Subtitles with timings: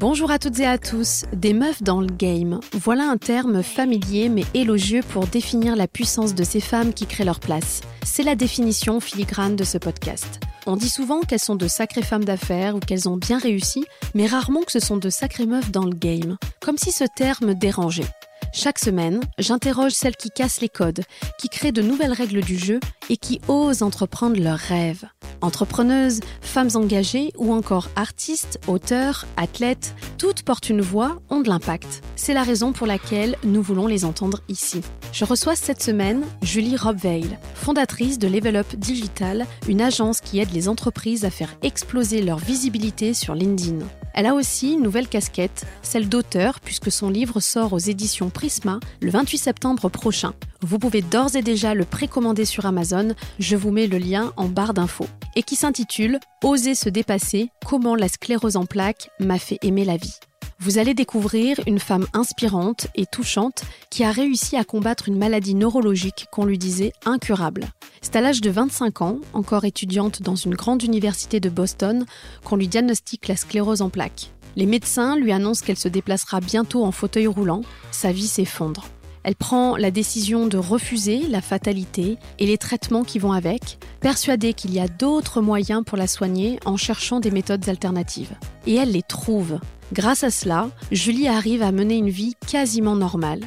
[0.00, 2.60] Bonjour à toutes et à tous, des meufs dans le game.
[2.72, 7.26] Voilà un terme familier mais élogieux pour définir la puissance de ces femmes qui créent
[7.26, 7.82] leur place.
[8.02, 10.40] C'est la définition filigrane de ce podcast.
[10.66, 13.84] On dit souvent qu'elles sont de sacrées femmes d'affaires ou qu'elles ont bien réussi,
[14.14, 16.38] mais rarement que ce sont de sacrées meufs dans le game.
[16.62, 18.08] Comme si ce terme dérangeait.
[18.52, 21.02] Chaque semaine, j'interroge celles qui cassent les codes,
[21.38, 25.04] qui créent de nouvelles règles du jeu et qui osent entreprendre leurs rêves.
[25.40, 32.02] Entrepreneuses, femmes engagées ou encore artistes, auteurs, athlètes, toutes portent une voix, ont de l'impact.
[32.16, 34.82] C'est la raison pour laquelle nous voulons les entendre ici.
[35.12, 40.52] Je reçois cette semaine Julie Robveil, fondatrice de Level Up Digital, une agence qui aide
[40.52, 43.78] les entreprises à faire exploser leur visibilité sur LinkedIn.
[44.14, 48.80] Elle a aussi une nouvelle casquette, celle d'auteur, puisque son livre sort aux éditions Prisma
[49.00, 50.34] le 28 septembre prochain.
[50.62, 54.48] Vous pouvez d'ores et déjà le précommander sur Amazon, je vous mets le lien en
[54.48, 55.08] barre d'infos.
[55.36, 59.96] Et qui s'intitule Oser se dépasser, comment la sclérose en plaques m'a fait aimer la
[59.96, 60.18] vie.
[60.62, 65.54] Vous allez découvrir une femme inspirante et touchante qui a réussi à combattre une maladie
[65.54, 67.64] neurologique qu'on lui disait incurable.
[68.02, 72.04] C'est à l'âge de 25 ans, encore étudiante dans une grande université de Boston,
[72.44, 74.32] qu'on lui diagnostique la sclérose en plaques.
[74.54, 78.84] Les médecins lui annoncent qu'elle se déplacera bientôt en fauteuil roulant, sa vie s'effondre.
[79.22, 84.52] Elle prend la décision de refuser la fatalité et les traitements qui vont avec, persuadée
[84.52, 88.34] qu'il y a d'autres moyens pour la soigner en cherchant des méthodes alternatives.
[88.66, 89.58] Et elle les trouve.
[89.92, 93.40] Grâce à cela, Julie arrive à mener une vie quasiment normale.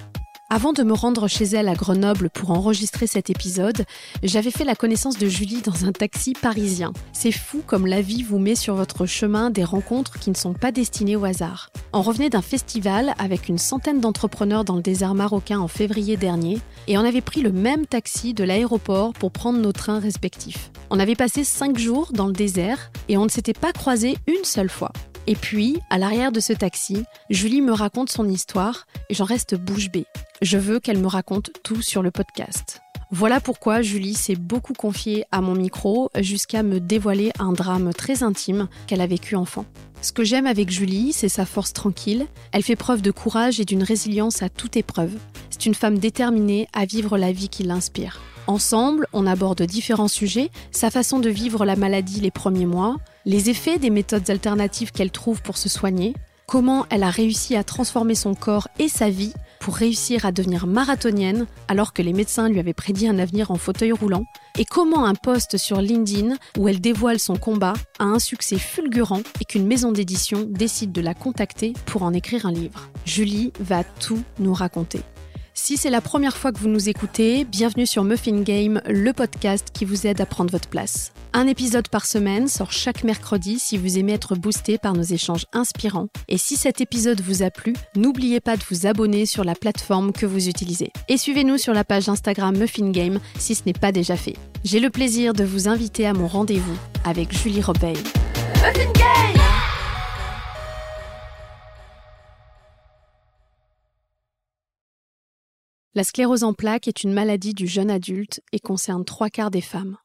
[0.50, 3.86] Avant de me rendre chez elle à Grenoble pour enregistrer cet épisode,
[4.22, 6.92] j'avais fait la connaissance de Julie dans un taxi parisien.
[7.14, 10.54] C'est fou comme la vie vous met sur votre chemin des rencontres qui ne sont
[10.54, 11.70] pas destinées au hasard.
[11.94, 16.60] On revenait d'un festival avec une centaine d'entrepreneurs dans le désert marocain en février dernier
[16.88, 20.72] et on avait pris le même taxi de l'aéroport pour prendre nos trains respectifs.
[20.90, 24.44] On avait passé cinq jours dans le désert et on ne s'était pas croisés une
[24.44, 24.92] seule fois.
[25.26, 29.56] Et puis, à l'arrière de ce taxi, Julie me raconte son histoire et j'en reste
[29.56, 30.06] bouche bée.
[30.42, 32.82] Je veux qu'elle me raconte tout sur le podcast.
[33.10, 38.24] Voilà pourquoi Julie s'est beaucoup confiée à mon micro jusqu'à me dévoiler un drame très
[38.24, 39.66] intime qu'elle a vécu enfant.
[40.02, 42.26] Ce que j'aime avec Julie, c'est sa force tranquille.
[42.52, 45.14] Elle fait preuve de courage et d'une résilience à toute épreuve.
[45.50, 48.20] C'est une femme déterminée à vivre la vie qui l'inspire.
[48.48, 53.50] Ensemble, on aborde différents sujets, sa façon de vivre la maladie les premiers mois, les
[53.50, 56.14] effets des méthodes alternatives qu'elle trouve pour se soigner,
[56.46, 60.68] comment elle a réussi à transformer son corps et sa vie pour réussir à devenir
[60.68, 64.26] marathonienne alors que les médecins lui avaient prédit un avenir en fauteuil roulant,
[64.60, 69.22] et comment un poste sur LinkedIn où elle dévoile son combat a un succès fulgurant
[69.40, 72.90] et qu'une maison d'édition décide de la contacter pour en écrire un livre.
[73.06, 75.00] Julie va tout nous raconter.
[75.56, 79.68] Si c'est la première fois que vous nous écoutez, bienvenue sur Muffin Game, le podcast
[79.72, 81.14] qui vous aide à prendre votre place.
[81.32, 85.46] Un épisode par semaine sort chaque mercredi si vous aimez être boosté par nos échanges
[85.54, 86.08] inspirants.
[86.28, 90.12] Et si cet épisode vous a plu, n'oubliez pas de vous abonner sur la plateforme
[90.12, 90.92] que vous utilisez.
[91.08, 94.36] Et suivez-nous sur la page Instagram Muffin Game si ce n'est pas déjà fait.
[94.64, 97.98] J'ai le plaisir de vous inviter à mon rendez-vous avec Julie Robeil.
[105.96, 109.62] La sclérose en plaques est une maladie du jeune adulte et concerne trois quarts des
[109.62, 109.98] femmes.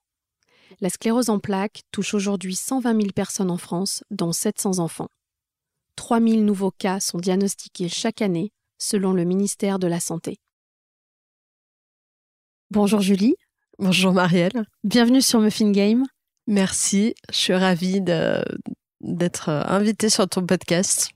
[0.83, 5.09] La sclérose en plaques touche aujourd'hui 120 000 personnes en France, dont 700 enfants.
[5.97, 10.37] 3 000 nouveaux cas sont diagnostiqués chaque année, selon le ministère de la Santé.
[12.71, 13.37] Bonjour Julie.
[13.79, 14.67] Bonjour Marielle.
[14.85, 16.05] Bienvenue sur Muffin Game.
[16.47, 18.03] Merci, je suis ravie
[19.01, 21.13] d'être invitée sur ton podcast.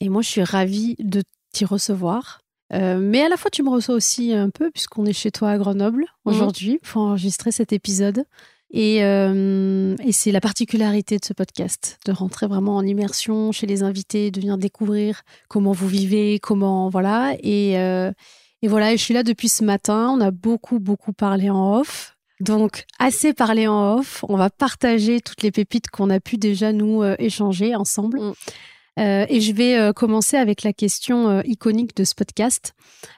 [0.00, 1.22] Et moi, je suis ravie de
[1.52, 2.40] t'y recevoir.
[2.72, 5.50] Euh, mais à la fois, tu me reçois aussi un peu, puisqu'on est chez toi
[5.50, 6.32] à Grenoble mhm.
[6.32, 8.24] aujourd'hui pour enregistrer cet épisode.
[8.72, 13.66] Et, euh, et c'est la particularité de ce podcast, de rentrer vraiment en immersion chez
[13.66, 16.88] les invités, de venir découvrir comment vous vivez, comment.
[16.88, 17.36] Voilà.
[17.42, 18.10] Et, euh,
[18.62, 20.10] et voilà, et je suis là depuis ce matin.
[20.10, 22.16] On a beaucoup, beaucoup parlé en off.
[22.40, 24.24] Donc, assez parlé en off.
[24.28, 28.20] On va partager toutes les pépites qu'on a pu déjà nous échanger ensemble.
[28.20, 28.32] Mm.
[28.98, 32.72] Euh, et je vais euh, commencer avec la question euh, iconique de ce podcast,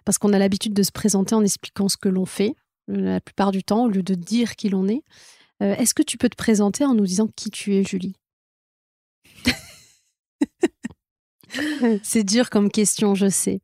[0.04, 2.54] parce qu'on a l'habitude de se présenter en expliquant ce que l'on fait,
[2.88, 5.02] la plupart du temps, au lieu de dire qui l'on est.
[5.60, 8.14] Est-ce que tu peux te présenter en nous disant qui tu es, Julie?
[12.04, 13.60] C'est dur comme question, je sais.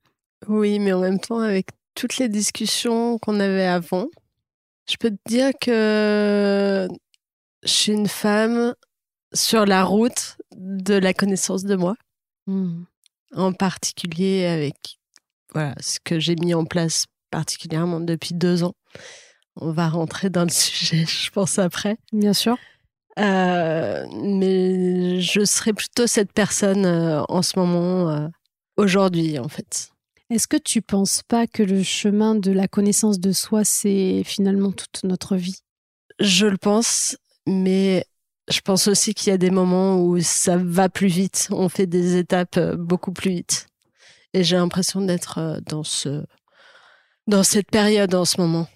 [0.49, 4.09] Oui, mais en même temps, avec toutes les discussions qu'on avait avant,
[4.91, 6.89] je peux te dire que
[7.63, 8.75] je suis une femme
[9.33, 11.97] sur la route de la connaissance de moi.
[12.47, 12.85] Hmm.
[13.35, 14.99] En particulier avec
[15.53, 18.75] voilà, ce que j'ai mis en place particulièrement depuis deux ans.
[19.57, 21.97] On va rentrer dans le sujet, je pense, après.
[22.13, 22.57] Bien sûr.
[23.17, 28.31] mais je serais plutôt cette personne en ce moment,
[28.77, 29.91] aujourd'hui, en fait.
[30.31, 34.73] Est-ce que tu penses pas que le chemin de la connaissance de soi, c'est finalement
[34.73, 35.59] toute notre vie?
[36.19, 37.17] Je le pense,
[37.47, 38.05] mais
[38.51, 41.49] je pense aussi qu'il y a des moments où ça va plus vite.
[41.51, 43.67] On fait des étapes euh, beaucoup plus vite.
[44.35, 46.25] Et j'ai l'impression d'être euh, dans ce,
[47.27, 48.69] dans cette période en ce moment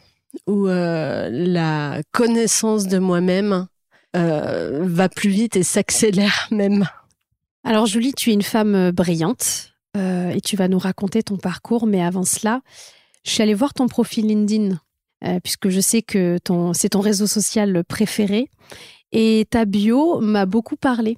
[0.47, 3.67] où euh, la connaissance de moi-même
[4.15, 6.89] va plus vite et s'accélère même.
[7.63, 11.87] Alors Julie, tu es une femme brillante et tu vas nous raconter ton parcours.
[11.87, 12.61] Mais avant cela,
[13.25, 14.81] je suis allée voir ton profil LinkedIn
[15.45, 18.51] puisque je sais que ton, c'est ton réseau social préféré.
[19.13, 21.17] Et ta bio m'a beaucoup parlé.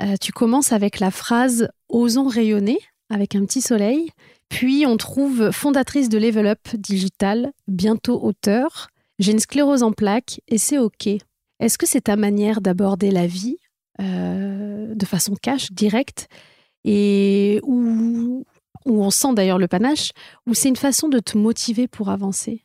[0.00, 2.78] Euh, tu commences avec la phrase Osons rayonner
[3.10, 4.10] avec un petit soleil.
[4.48, 8.88] Puis on trouve fondatrice de Level Up Digital, bientôt auteur.
[9.18, 11.08] J'ai une sclérose en plaques et c'est OK.
[11.60, 13.56] Est-ce que c'est ta manière d'aborder la vie
[14.00, 16.28] euh, de façon cash, directe,
[16.84, 18.44] et où,
[18.86, 20.12] on sent d'ailleurs le panache,
[20.46, 22.64] ou c'est une façon de te motiver pour avancer?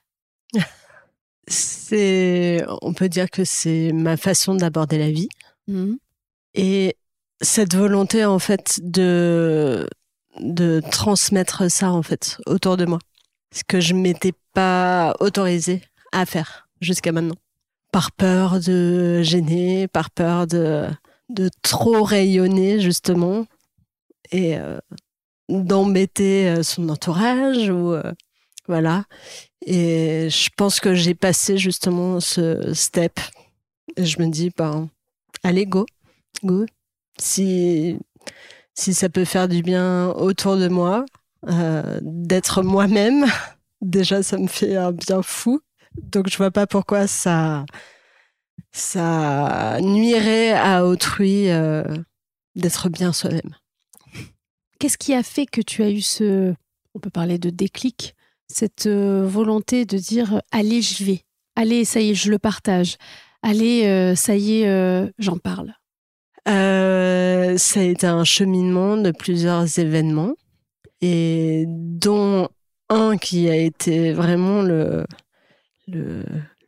[1.48, 5.30] c'est, on peut dire que c'est ma façon d'aborder la vie.
[5.68, 5.94] Mmh.
[6.56, 6.96] Et
[7.42, 9.88] cette volonté, en fait, de,
[10.40, 13.00] de transmettre ça, en fait, autour de moi.
[13.54, 17.36] Ce que je m'étais pas autorisée à faire jusqu'à maintenant.
[17.92, 20.88] Par peur de gêner, par peur de,
[21.30, 23.46] de trop rayonner, justement.
[24.32, 24.80] Et euh,
[25.50, 28.12] d'embêter euh, son entourage ou, euh,
[28.68, 29.06] voilà.
[29.66, 33.20] Et je pense que j'ai passé justement ce step.
[33.96, 34.90] Et je me dis, ben,
[35.44, 35.86] allez, go,
[36.44, 36.66] go.
[37.20, 37.98] Si,
[38.74, 41.06] si ça peut faire du bien autour de moi,
[41.48, 43.26] euh, d'être moi-même,
[43.82, 45.62] déjà, ça me fait un bien fou.
[46.02, 47.66] Donc, je vois pas pourquoi ça,
[48.72, 51.84] ça nuirait à autrui euh,
[52.56, 53.56] d'être bien soi-même.
[54.80, 56.54] Qu'est-ce qui a fait que tu as eu ce,
[56.96, 58.16] on peut parler de déclic,
[58.48, 61.22] cette euh, volonté de dire allez, je vais,
[61.56, 62.98] allez, ça y est, je le partage,
[63.42, 65.74] allez, euh, ça y est, euh, j'en parle.
[66.46, 70.34] Ça a été un cheminement de plusieurs événements
[71.02, 72.50] et dont
[72.90, 75.06] un qui a été vraiment le,
[75.88, 76.26] le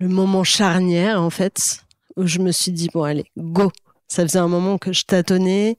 [0.07, 1.81] moment charnière en fait
[2.15, 3.71] où je me suis dit bon allez go.
[4.07, 5.77] Ça faisait un moment que je tâtonnais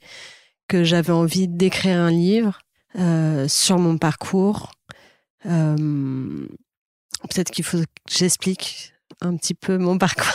[0.69, 2.59] que j'avais envie d'écrire un livre
[3.49, 4.73] sur mon parcours
[5.47, 6.47] euh,
[7.31, 10.27] peut-être qu'il faut que j'explique un petit peu mon parcours.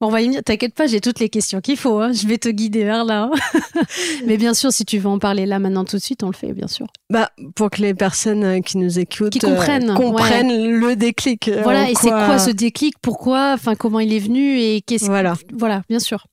[0.00, 0.42] on va y venir.
[0.44, 1.98] T'inquiète pas, j'ai toutes les questions qu'il faut.
[2.00, 2.12] Hein.
[2.12, 3.30] Je vais te guider vers là.
[3.32, 3.82] Hein.
[4.26, 6.34] Mais bien sûr, si tu veux en parler là maintenant tout de suite, on le
[6.34, 6.86] fait, bien sûr.
[7.08, 11.50] Bah, pour que les personnes euh, qui nous écoutent qui comprennent, euh, comprennent le déclic.
[11.62, 11.90] Voilà.
[11.90, 15.34] Et c'est quoi ce déclic Pourquoi Enfin, comment il est venu Et qu'est-ce Voilà.
[15.52, 16.26] Voilà, bien sûr.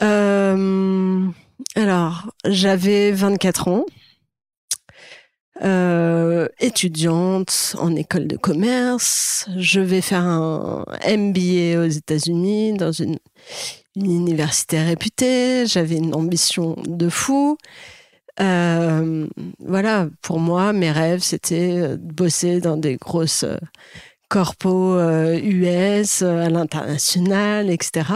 [0.00, 3.84] alors, j'avais 24 ans.
[5.62, 9.48] Euh, étudiante en école de commerce.
[9.56, 13.18] Je vais faire un MBA aux États-Unis dans une,
[13.94, 15.66] université réputée.
[15.66, 17.56] J'avais une ambition de fou.
[18.40, 19.28] Euh,
[19.60, 23.44] voilà, pour moi, mes rêves, c'était de bosser dans des grosses
[24.28, 24.98] corpos
[25.40, 28.14] US, à l'international, etc.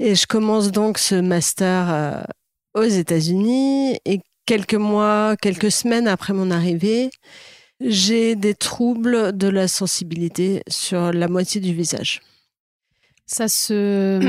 [0.00, 2.26] Et je commence donc ce master
[2.74, 7.10] aux États-Unis et quelques mois, quelques semaines après mon arrivée,
[7.80, 12.22] j'ai des troubles de la sensibilité sur la moitié du visage.
[13.26, 14.20] Ça se,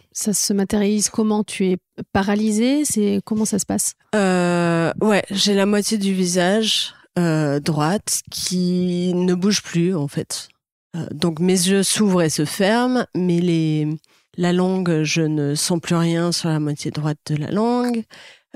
[0.12, 1.44] ça se matérialise comment?
[1.44, 1.76] Tu es
[2.12, 2.84] paralysée?
[2.84, 3.94] C'est comment ça se passe?
[4.14, 10.48] Euh, Ouais, j'ai la moitié du visage euh, droite qui ne bouge plus en fait.
[10.96, 13.88] Euh, donc mes yeux s'ouvrent et se ferment, mais les,
[14.36, 18.04] la langue, je ne sens plus rien sur la moitié droite de la langue.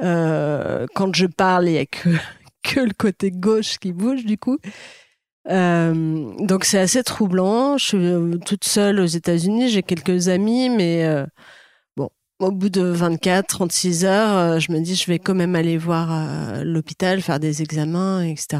[0.00, 1.86] Euh, quand je parle, il n'y a
[2.62, 4.58] que, le côté gauche qui bouge, du coup.
[5.48, 7.78] Euh, donc c'est assez troublant.
[7.78, 11.06] Je suis euh, toute seule aux États-Unis, j'ai quelques amis, mais
[11.96, 15.78] bon, au bout de 24, 36 heures, je me dis je vais quand même aller
[15.78, 18.58] voir l'hôpital, faire des examens, etc.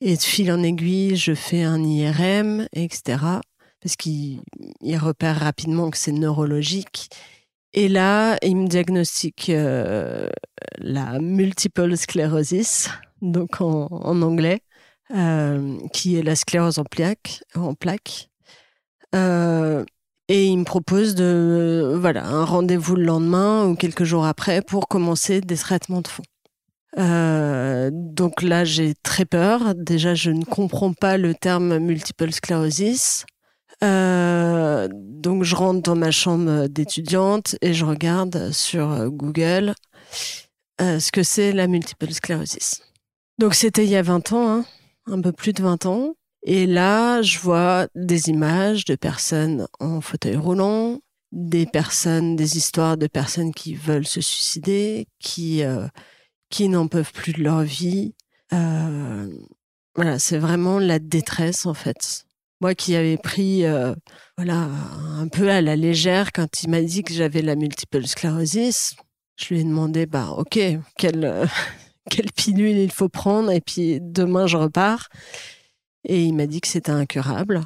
[0.00, 3.18] Et de fil en aiguille, je fais un IRM, etc.
[3.82, 4.40] Parce qu'il
[4.96, 7.10] repère rapidement que c'est neurologique.
[7.72, 10.28] Et là, il me diagnostique euh,
[10.78, 12.90] la multiple sclérosis,
[13.22, 13.86] donc en,
[14.22, 14.60] anglais,
[15.14, 17.42] euh, qui est la sclérose en plaques.
[17.78, 18.28] Plaque.
[19.14, 19.84] Euh,
[20.28, 24.88] et il me propose de, voilà, un rendez-vous le lendemain ou quelques jours après pour
[24.88, 26.24] commencer des traitements de fond.
[27.92, 29.74] donc là, j'ai très peur.
[29.76, 33.26] Déjà, je ne comprends pas le terme multiple sclérosis.
[33.82, 39.74] Euh, donc je rentre dans ma chambre d'étudiante et je regarde sur Google
[40.80, 42.82] euh, ce que c'est la multiple sclérosis.
[43.38, 44.64] Donc c'était il y a 20 ans, hein,
[45.06, 46.14] un peu plus de 20 ans.
[46.42, 51.00] Et là, je vois des images de personnes en fauteuil roulant,
[51.32, 55.86] des personnes, des histoires de personnes qui veulent se suicider, qui euh,
[56.48, 58.14] qui n'en peuvent plus de leur vie.
[58.54, 59.28] Euh,
[59.94, 62.24] voilà, c'est vraiment la détresse en fait.
[62.60, 63.94] Moi qui avais pris euh,
[64.36, 64.68] voilà
[65.18, 68.96] un peu à la légère quand il m'a dit que j'avais la multiple sclérosis,
[69.36, 70.58] je lui ai demandé bah ok
[70.98, 71.48] quelle
[72.10, 75.08] quelle pilule il faut prendre et puis demain je repars
[76.04, 77.62] et il m'a dit que c'était incurable.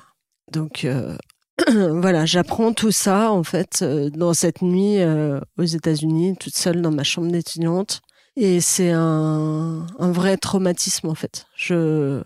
[0.51, 1.17] Donc euh,
[1.69, 6.83] voilà, j'apprends tout ça en fait euh, dans cette nuit euh, aux États-Unis, toute seule
[6.83, 8.01] dans ma chambre d'étudiante.
[8.37, 11.47] Et c'est un, un, vrai traumatisme en fait.
[11.57, 12.21] Je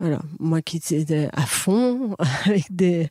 [0.00, 3.08] voilà, moi qui étais à fond avec des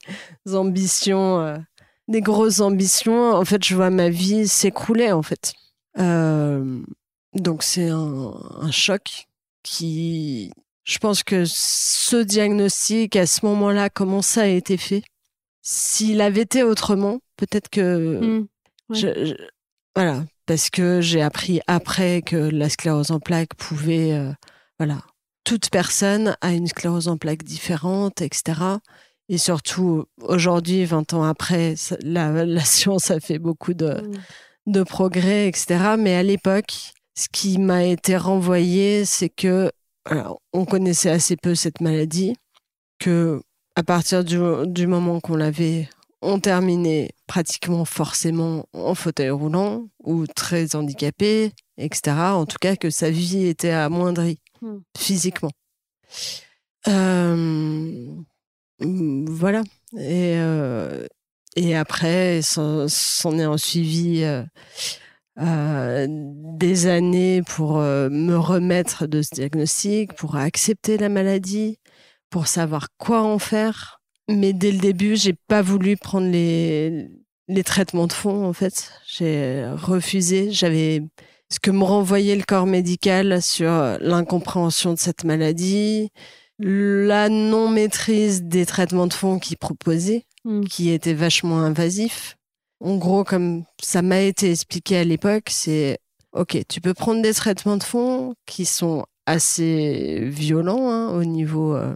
[0.51, 1.63] ambitions,
[2.07, 5.53] des grosses ambitions, en fait, je vois ma vie s'écrouler en fait.
[5.97, 9.27] donc c'est un, un choc
[9.63, 10.51] qui
[10.83, 15.03] je pense que ce diagnostic, à ce moment-là, comment ça a été fait?
[15.61, 18.19] S'il avait été autrement, peut-être que...
[18.19, 18.47] Mmh,
[19.95, 24.11] voilà, parce que j'ai appris après que la sclérose en plaques pouvait...
[24.11, 24.31] Euh,
[24.77, 25.01] voilà,
[25.43, 28.62] toute personne a une sclérose en plaques différente, etc.
[29.29, 34.71] Et surtout, aujourd'hui, 20 ans après, la, la, science a fait beaucoup de, mmh.
[34.71, 35.95] de progrès, etc.
[35.97, 39.71] Mais à l'époque, ce qui m'a été renvoyé, c'est que
[40.51, 42.35] on connaissait assez peu cette maladie,
[43.00, 43.41] que
[43.75, 45.89] à partir du, moment qu'on l'avait,
[46.21, 52.15] on terminait pratiquement forcément en fauteuil roulant ou très handicapé, etc.
[52.33, 54.39] En tout cas, que sa vie était amoindrie
[54.98, 55.51] physiquement.
[56.88, 58.08] Euh,
[58.79, 59.63] voilà.
[59.98, 61.08] Et, euh,
[61.55, 62.88] et après, s'en
[63.38, 64.24] est en suivi
[65.39, 71.77] euh, des années pour me remettre de ce diagnostic, pour accepter la maladie,
[72.29, 74.01] pour savoir quoi en faire.
[74.29, 77.10] Mais dès le début, j'ai pas voulu prendre les,
[77.48, 78.91] les traitements de fond, en fait.
[79.05, 80.51] J'ai refusé.
[80.51, 81.01] J'avais
[81.53, 83.69] ce que me renvoyait le corps médical sur
[84.00, 86.10] l'incompréhension de cette maladie,
[86.57, 90.63] la non-maîtrise des traitements de fond qu'ils proposaient, mmh.
[90.63, 92.38] qui étaient vachement invasifs.
[92.79, 96.00] En gros, comme ça m'a été expliqué à l'époque, c'est
[96.33, 101.75] OK, tu peux prendre des traitements de fond qui sont assez violents hein, au, niveau,
[101.75, 101.93] euh,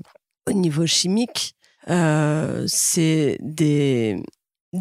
[0.47, 1.55] au niveau chimique.
[1.89, 4.21] Euh, c'est des,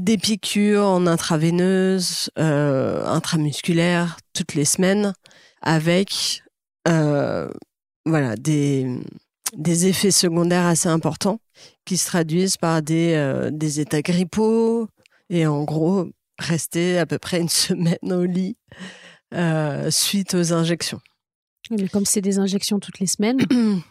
[0.03, 5.13] des piqûres en intraveineuse, euh, intramusculaire, toutes les semaines,
[5.63, 6.43] avec
[8.05, 8.87] voilà, des,
[9.57, 11.41] des effets secondaires assez importants
[11.85, 14.89] qui se traduisent par des, des états grippaux,
[15.29, 18.57] et en gros, rester à peu près une semaine au lit
[19.35, 21.01] euh, suite aux injections.
[21.71, 23.41] Mais comme c'est des injections toutes les semaines.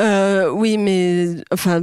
[0.00, 1.82] euh, oui, mais enfin,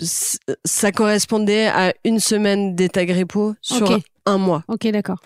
[0.00, 4.64] ça correspondait à une semaine d'état grippaux sur un mois.
[4.68, 5.18] Ok, d'accord.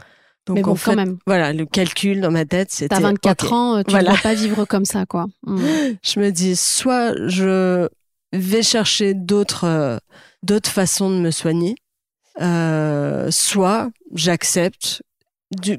[0.47, 1.19] Donc mais bon, quand même.
[1.27, 2.95] Voilà, le calcul dans ma tête, c'était.
[2.95, 5.27] T'as 24 ans, tu ne vas pas vivre comme ça, quoi.
[5.43, 5.61] Hmm.
[6.03, 7.89] Je me dis, soit je
[8.33, 9.99] vais chercher d'autres euh,
[10.43, 11.77] d'autres façons de me soigner,
[12.41, 15.03] euh, soit j'accepte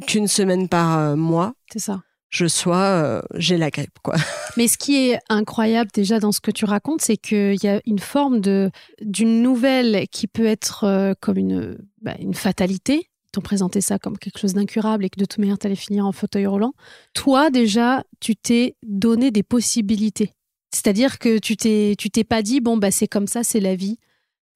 [0.07, 2.01] qu'une semaine par euh, mois, c'est ça.
[2.29, 4.15] Je sois, euh, j'ai la grippe, quoi.
[4.57, 7.81] Mais ce qui est incroyable déjà dans ce que tu racontes, c'est qu'il y a
[7.85, 8.69] une forme de
[9.01, 13.09] d'une nouvelle qui peut être comme une bah, une fatalité.
[13.29, 15.75] Ils t'ont présenté ça comme quelque chose d'incurable et que de toute manière, tu allais
[15.75, 16.73] finir en fauteuil roulant.
[17.13, 20.33] Toi, déjà, tu t'es donné des possibilités.
[20.73, 23.75] C'est-à-dire que tu t'es, tu t'es pas dit, bon, bah, c'est comme ça, c'est la
[23.75, 23.97] vie.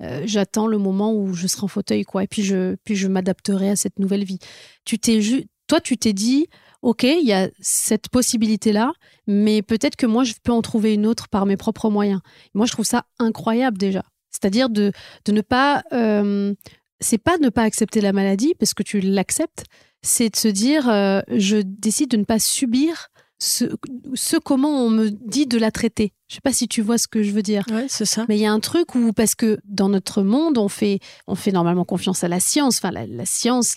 [0.01, 2.23] Euh, j'attends le moment où je serai en fauteuil, quoi.
[2.23, 4.39] Et puis je, puis je m'adapterai à cette nouvelle vie.
[4.85, 5.19] Tu t'es
[5.67, 6.47] toi, tu t'es dit,
[6.83, 8.91] ok, il y a cette possibilité-là,
[9.25, 12.19] mais peut-être que moi, je peux en trouver une autre par mes propres moyens.
[12.53, 14.03] Moi, je trouve ça incroyable déjà.
[14.29, 14.91] C'est-à-dire de,
[15.25, 16.53] de ne pas, euh,
[16.99, 19.63] c'est pas ne pas accepter la maladie parce que tu l'acceptes,
[20.01, 23.07] c'est de se dire, euh, je décide de ne pas subir
[23.39, 26.13] ce, comment on me dit de la traiter.
[26.27, 27.65] Je sais pas si tu vois ce que je veux dire.
[27.71, 28.25] Ouais, c'est ça.
[28.27, 31.35] Mais il y a un truc où, parce que dans notre monde, on fait, on
[31.35, 32.77] fait normalement confiance à la science.
[32.77, 33.75] Enfin, la, science,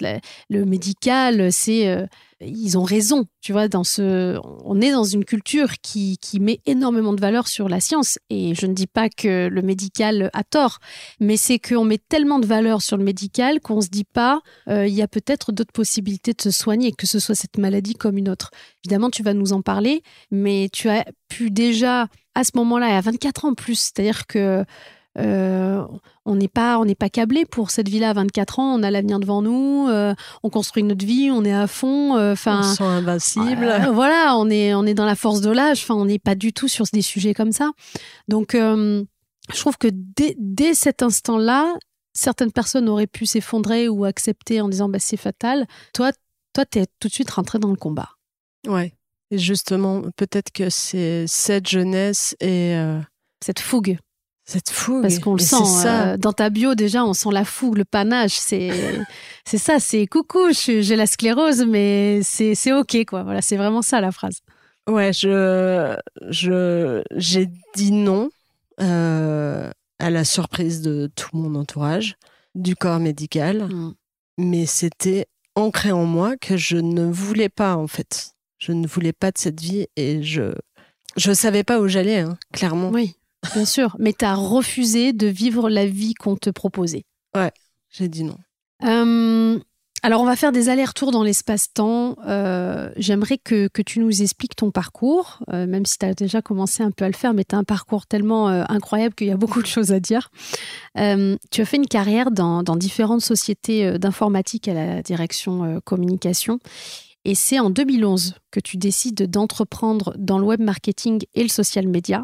[0.49, 2.07] le médical, c'est, euh,
[2.41, 3.27] ils ont raison.
[3.41, 7.69] Tu vois, dans ce, on est dans une culture qui, met énormément de valeur sur
[7.69, 8.19] la science.
[8.29, 10.79] Et je ne dis pas que le médical a tort,
[11.19, 14.87] mais c'est qu'on met tellement de valeur sur le médical qu'on se dit pas, euh,
[14.87, 18.19] il y a peut-être d'autres possibilités de se soigner, que ce soit cette maladie comme
[18.19, 18.51] une autre.
[18.85, 23.01] Évidemment, tu vas nous en parler, mais tu as pu déjà à ce moment-là, à
[23.01, 24.65] 24 ans plus, c'est-à-dire que
[25.19, 28.79] on n'est pas, on n'est pas câblé pour cette vie-là à 24 ans.
[28.79, 29.89] On a l'avenir devant nous.
[30.43, 31.31] on construit notre vie.
[31.31, 32.19] On est à fond.
[32.33, 33.91] Enfin, on se sent invincible.
[33.93, 35.83] voilà, on est, on est dans la force de l'âge.
[35.83, 37.73] Enfin, on n'est pas du tout sur des sujets comme ça.
[38.29, 41.75] Donc, je trouve que dès, dès cet instant-là,
[42.13, 45.67] certaines personnes auraient pu s'effondrer ou accepter en disant bah, c'est fatal.
[45.93, 46.13] Toi,
[46.53, 48.11] toi, tu es tout de suite rentré dans le combat.
[48.67, 48.95] Ouais.
[49.31, 52.75] Et justement, peut-être que c'est cette jeunesse et.
[52.75, 53.01] Euh,
[53.45, 53.99] cette fougue.
[54.47, 55.03] Cette fougue.
[55.03, 55.65] Parce qu'on le sent.
[55.65, 56.13] Ça.
[56.13, 58.37] Euh, dans ta bio, déjà, on sent la fougue, le panache.
[58.37, 58.71] C'est,
[59.45, 63.25] c'est ça, c'est coucou, j'ai la sclérose, mais c'est, c'est OK, quoi.
[63.25, 64.41] Voilà, c'est vraiment ça la phrase.
[64.89, 65.97] Ouais, je,
[66.29, 68.31] je, j'ai dit non
[68.81, 72.15] euh, à la surprise de tout mon entourage,
[72.55, 73.65] du corps médical.
[73.65, 73.95] Mm.
[74.39, 75.27] Mais c'était
[75.57, 78.35] ancré en moi que je ne voulais pas, en fait.
[78.59, 80.55] Je ne voulais pas de cette vie et je
[81.17, 82.91] je savais pas où j'allais, hein, clairement.
[82.91, 83.17] Oui,
[83.53, 83.97] bien sûr.
[83.99, 87.05] Mais tu as refusé de vivre la vie qu'on te proposait.
[87.35, 87.53] Ouais,
[87.91, 88.37] j'ai dit non.
[88.85, 89.59] Euh,
[90.03, 92.17] alors, on va faire des allers-retours dans l'espace-temps.
[92.27, 96.83] Euh, j'aimerais que, tu nous expliques ton parcours, euh, même si tu as déjà commencé
[96.83, 99.37] un peu à le faire, mais tu as un parcours tellement incroyable qu'il y a
[99.37, 100.31] beaucoup de choses à dire.
[100.95, 106.59] tu as fait une carrière dans, différentes sociétés d'informatique à la direction communication.
[107.25, 111.89] Et c'est en 2011 que tu décides d'entreprendre dans le web marketing et le social
[111.89, 112.23] media.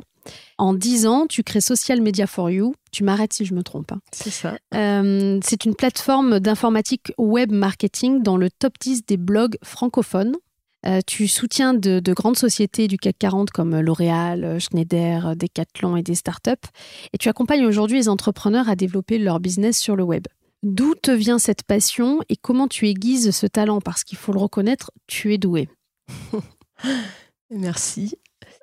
[0.59, 2.75] En 10 ans, tu crées Social Media for You.
[2.91, 3.93] Tu m'arrêtes si je me trompe.
[3.93, 4.01] Hein.
[4.13, 4.57] C'est ça.
[4.75, 10.35] Euh, c'est une plateforme d'informatique web marketing dans le top 10 des blogs francophones.
[10.85, 16.17] Euh, tu soutiens de, grandes sociétés du CAC 40 comme L'Oréal, Schneider, Decathlon et des
[16.17, 16.51] startups.
[17.13, 20.27] Et tu accompagnes aujourd'hui les entrepreneurs à développer leur business sur le web.
[20.63, 23.81] D'où te vient cette passion et comment tu aiguises ce talent?
[23.81, 25.69] Parce qu'il faut le reconnaître, tu es doué.
[27.51, 28.17] Merci.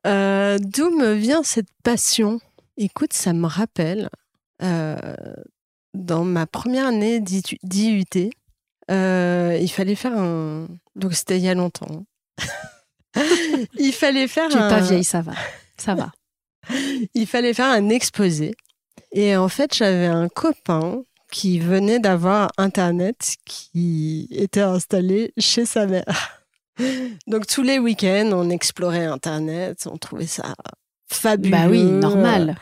[0.07, 2.39] Euh, d'où me vient cette passion?
[2.77, 4.09] Écoute, ça me rappelle,
[4.61, 4.95] euh,
[5.93, 8.29] dans ma première année d'IUT,
[8.91, 10.67] euh, il fallait faire un...
[10.95, 12.05] Donc c'était il y a longtemps.
[13.77, 14.69] il fallait faire tu un...
[14.69, 15.33] pas vieille, ça va.
[15.77, 16.11] Ça va.
[17.13, 18.55] il fallait faire un exposé.
[19.11, 25.85] Et en fait, j'avais un copain qui venait d'avoir Internet qui était installé chez sa
[25.85, 26.38] mère.
[27.27, 30.55] Donc tous les week-ends, on explorait Internet, on trouvait ça
[31.11, 31.51] fabuleux.
[31.51, 32.55] Bah oui, normal.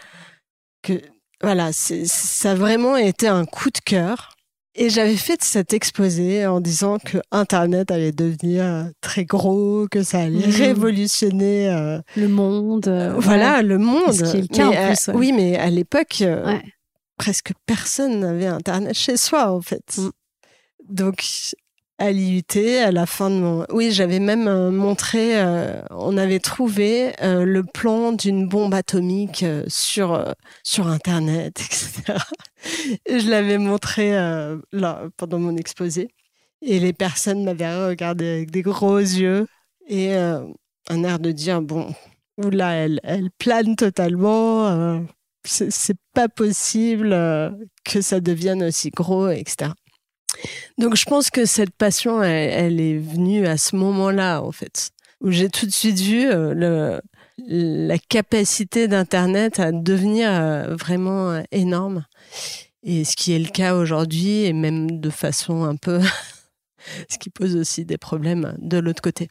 [0.82, 1.02] Que
[1.42, 4.34] voilà, ça a vraiment été un coup de cœur.
[4.80, 10.20] Et j'avais fait cet exposé en disant que Internet allait devenir très gros, que ça
[10.20, 10.54] allait mhm.
[10.54, 12.88] révolutionner euh, le monde.
[12.88, 14.14] Euh, voilà, le monde.
[14.14, 15.10] Ce qui est le cas en plus.
[15.16, 16.60] Oui, mais à l'époque, euh,
[17.18, 19.98] presque personne n'avait Internet chez soi, en fait.
[19.98, 20.10] Mm.
[20.90, 21.24] Donc,
[22.00, 22.44] à l'IUT,
[22.84, 23.66] à la fin de mon...
[23.72, 29.44] Oui, j'avais même euh, montré, euh, on avait trouvé euh, le plan d'une bombe atomique
[29.68, 30.34] sur,
[30.64, 32.20] sur Internet, etc.
[33.06, 34.12] Et je l'avais montré
[34.72, 36.10] là, pendant mon exposé.
[36.62, 39.48] Et les personnes m'avaient regardé avec des gros yeux
[39.88, 41.94] et un air de dire, bon,
[42.38, 45.06] oula, elle, elle plane totalement,
[45.44, 47.12] c'est pas possible
[47.86, 49.72] que ça devienne aussi gros, etc.
[50.78, 55.32] Donc je pense que cette passion, elle, est venue à ce moment-là, en fait, où
[55.32, 57.00] j'ai tout de suite vu euh,
[57.48, 62.06] la capacité d'Internet à devenir euh, vraiment euh, énorme.
[62.84, 66.00] Et ce qui est le cas aujourd'hui, et même de façon un peu...
[67.10, 69.30] ce qui pose aussi des problèmes de l'autre côté.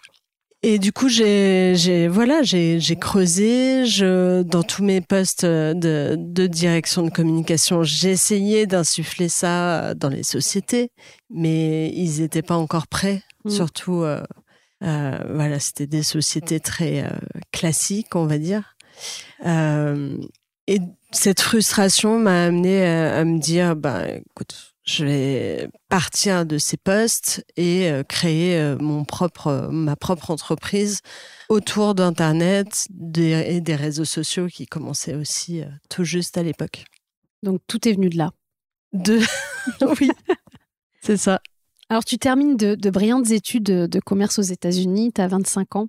[0.68, 3.86] Et du coup, j'ai, voilà, j'ai, creusé.
[3.86, 10.08] Je, dans tous mes postes de, de direction de communication, j'ai essayé d'insuffler ça dans
[10.08, 10.90] les sociétés,
[11.30, 13.22] mais ils n'étaient pas encore prêts.
[13.44, 13.50] Mmh.
[13.50, 14.20] Surtout, euh,
[14.82, 17.10] euh, voilà, c'était des sociétés très euh,
[17.52, 18.74] classiques, on va dire.
[19.44, 20.80] et
[21.12, 26.76] cette frustration m'a amené à, à, me dire, bah, écoute, je vais partir de ces
[26.76, 31.00] postes et euh, créer euh, mon propre, ma propre entreprise
[31.48, 36.84] autour d'Internet et des réseaux sociaux qui commençaient aussi euh, tout juste à l'époque.
[37.42, 38.30] Donc tout est venu de là.
[38.92, 39.20] De...
[40.00, 40.10] oui,
[41.02, 41.40] c'est ça.
[41.88, 45.88] Alors tu termines de, brillantes études de, commerce aux États-Unis, tu as 25 ans.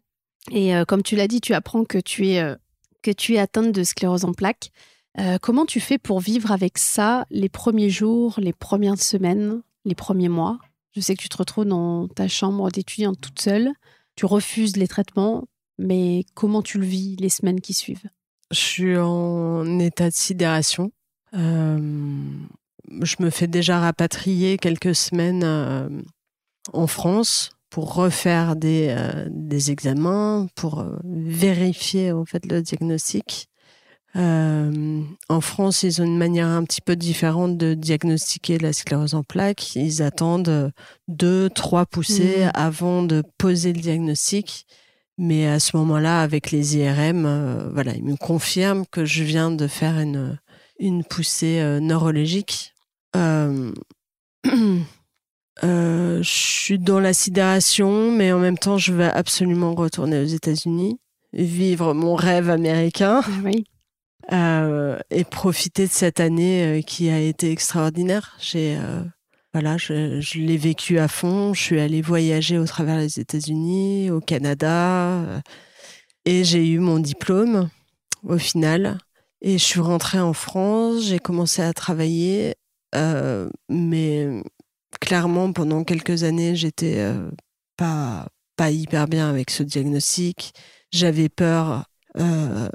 [0.51, 2.55] Et comme tu l'as dit, tu apprends que tu es,
[3.01, 4.71] que tu es atteinte de sclérose en plaques.
[5.19, 9.95] Euh, comment tu fais pour vivre avec ça les premiers jours, les premières semaines, les
[9.95, 10.59] premiers mois?
[10.95, 13.71] Je sais que tu te retrouves dans ta chambre d'étudiante toute seule,
[14.15, 15.45] tu refuses les traitements,
[15.77, 18.09] mais comment tu le vis les semaines qui suivent?
[18.51, 20.91] Je suis en état de sidération.
[21.33, 22.21] Euh,
[23.01, 25.89] je me fais déjà rapatrier quelques semaines euh,
[26.73, 28.95] en France pour refaire des,
[29.29, 33.49] des examens, pour vérifier en fait le diagnostic.
[34.15, 39.13] Euh, en France, ils ont une manière un petit peu différente de diagnostiquer la sclérose
[39.13, 39.75] en plaques.
[39.75, 40.71] Ils attendent
[41.07, 42.51] deux, trois poussées Mhm.
[42.53, 44.65] avant de poser le diagnostic.
[45.19, 49.51] Mais à ce moment-là, avec les IRM, euh, voilà, ils me confirment que je viens
[49.51, 50.39] de faire une,
[50.79, 52.73] une poussée euh, neurologique.
[53.15, 53.71] Euh,
[55.63, 60.25] euh, je suis dans la sidération, mais en même temps, je veux absolument retourner aux
[60.27, 60.99] États-Unis,
[61.33, 63.63] vivre mon rêve américain Ah oui.
[64.31, 68.35] Euh, et profiter de cette année euh, qui a été extraordinaire.
[68.41, 69.01] J'ai euh,
[69.53, 71.53] voilà, je, l'ai vécu à fond.
[71.53, 75.41] Je suis allée voyager au travers des États-Unis, au Canada,
[76.25, 77.69] et j'ai eu mon diplôme
[78.23, 78.97] au final.
[79.41, 81.03] Et je suis rentrée en France.
[81.05, 82.55] J'ai commencé à travailler,
[83.69, 84.43] mais
[84.99, 87.11] clairement pendant quelques années, j'étais
[87.77, 90.53] pas pas hyper bien avec ce diagnostic.
[90.91, 91.85] J'avais peur
[92.19, 92.69] euh,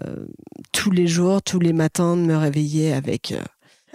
[0.73, 3.43] tous les jours, tous les matins, de me réveiller avec, euh,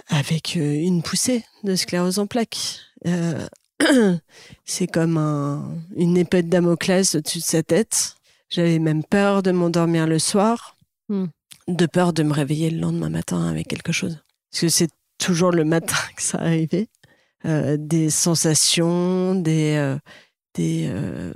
[0.08, 2.80] avec euh, une poussée de sclérose en plaques.
[4.64, 8.16] C'est comme un, une épée de Damoclès au-dessus de sa tête.
[8.50, 10.74] J'avais même peur de m'endormir le soir,
[11.08, 11.28] Hmm.
[11.68, 14.18] de peur de me réveiller le lendemain matin avec quelque chose.
[14.50, 16.88] Parce que c'est toujours le matin que ça arrivait.
[17.46, 19.96] Euh, des sensations, des, euh,
[20.54, 21.32] des, euh,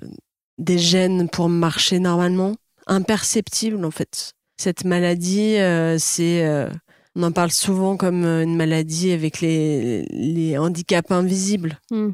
[0.59, 2.55] des gènes pour marcher normalement,
[2.87, 4.35] imperceptibles en fait.
[4.63, 6.71] Cette maladie, euh, c'est, euh,
[7.17, 11.81] on en parle souvent comme euh, une maladie avec les, les handicaps invisibles.
[11.91, 12.11] Mm.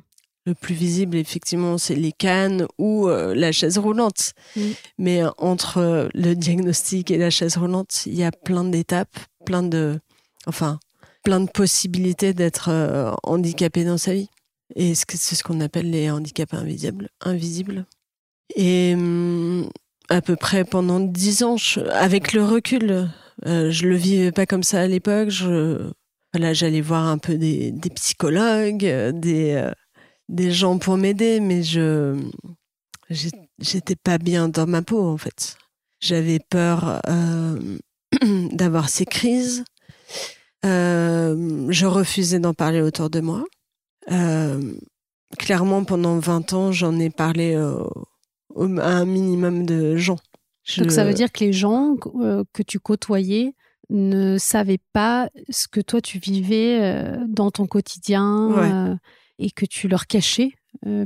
[0.46, 4.32] Le plus visible, effectivement, c'est les cannes ou euh, la chaise roulante.
[4.56, 4.60] Mm.
[4.96, 10.00] Mais entre le diagnostic et la chaise roulante, il y a plein d'étapes, plein de,
[10.46, 10.78] enfin,
[11.22, 12.70] plein de possibilités d'être
[13.24, 14.30] handicapé dans sa vie.
[14.74, 17.10] Et c'est ce qu'on appelle les handicaps invisibles.
[17.20, 17.84] invisibles.
[18.56, 19.68] Et hum,
[20.08, 21.56] à peu près pendant dix ans,
[21.92, 23.10] avec le recul,
[23.46, 25.28] euh, je le vivais pas comme ça à l'époque.
[25.30, 25.90] Je,
[26.52, 29.70] j'allais voir un peu des, psychologues, euh, des, euh,
[30.28, 32.20] des gens pour m'aider, mais je,
[33.10, 35.56] j'étais pas bien dans ma peau en fait.
[36.00, 37.78] J'avais peur euh,
[38.52, 39.64] d'avoir ces crises.
[40.62, 43.44] Je refusais d'en parler autour de moi.
[45.38, 47.54] Clairement, pendant 20 ans, j'en ai parlé
[48.60, 50.18] à un minimum de gens.
[50.64, 53.54] Je- Donc ça veut dire que les gens euh, que tu côtoyais
[53.90, 58.70] ne savaient pas ce que toi tu vivais euh, dans ton quotidien Ouais.
[58.72, 58.94] euh,
[59.38, 60.50] et que tu leur cachais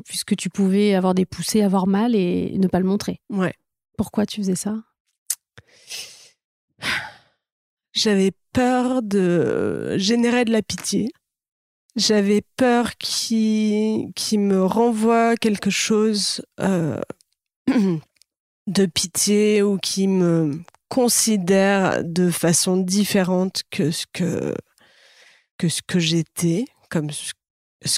[0.05, 3.21] puisque tu pouvais avoir des poussées, avoir mal et ne pas le montrer.
[3.31, 3.55] Ouais.
[3.97, 4.83] Pourquoi tu faisais ça?
[7.93, 11.11] J'avais peur de générer de la pitié.
[11.97, 16.99] J'avais peur qu'il qui me renvoie quelque chose euh,
[18.66, 24.55] de pitié ou qui me considère de façon différente que ce que,
[25.59, 27.33] que, ce que j'étais, comme ce,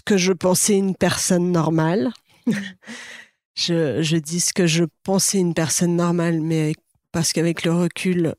[0.05, 2.13] que je pensais une personne normale.
[3.57, 6.75] je, je dis ce que je pensais une personne normale, mais
[7.11, 8.35] parce qu'avec le recul,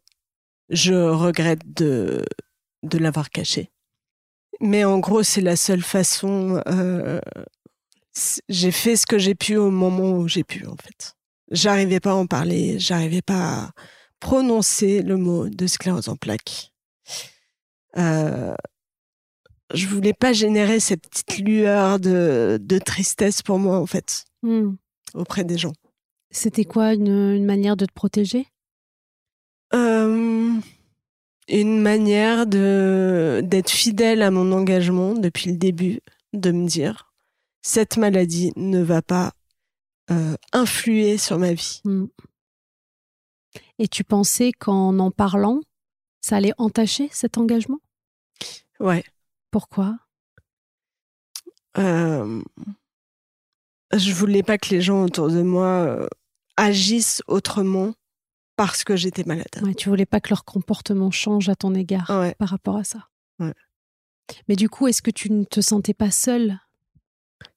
[0.70, 2.24] je regrette de,
[2.84, 3.72] de l'avoir caché.
[4.62, 6.62] Mais en gros, c'est la seule façon.
[6.68, 7.20] euh,
[8.48, 11.15] j'ai fait ce que j'ai pu au moment où j'ai pu, en fait.
[11.52, 13.72] J'arrivais pas à en parler, j'arrivais pas à
[14.20, 16.72] prononcer le mot de sclérose en plaques.
[17.98, 18.56] Euh,
[19.74, 24.76] je voulais pas générer cette petite lueur de, de tristesse pour moi, en fait, Hmm.
[25.14, 25.74] auprès des gens.
[26.32, 28.48] C'était quoi une, une manière de te protéger?
[29.74, 30.54] Euh,
[31.48, 36.00] une manière de d'être fidèle à mon engagement depuis le début,
[36.34, 37.14] de me dire
[37.62, 39.32] cette maladie ne va pas
[40.12, 41.82] euh, influer sur ma vie.
[41.84, 42.06] Hmm.
[43.80, 45.62] Et tu pensais qu'en en parlant,
[46.22, 47.80] ça allait entacher cet engagement?
[48.80, 49.04] Ouais.
[49.52, 49.98] Pourquoi?
[51.78, 52.42] Euh,
[53.94, 56.08] je voulais pas que les gens autour de moi euh,
[56.58, 57.94] agissent autrement
[58.56, 59.46] parce que j'étais malade.
[59.62, 62.34] ouais, Tu voulais pas que leur comportement change à ton égard Ouais.
[62.36, 63.10] par rapport à ça.
[63.40, 63.54] Ouais.
[64.48, 66.60] Mais du coup, est-ce que tu ne te sentais pas seule?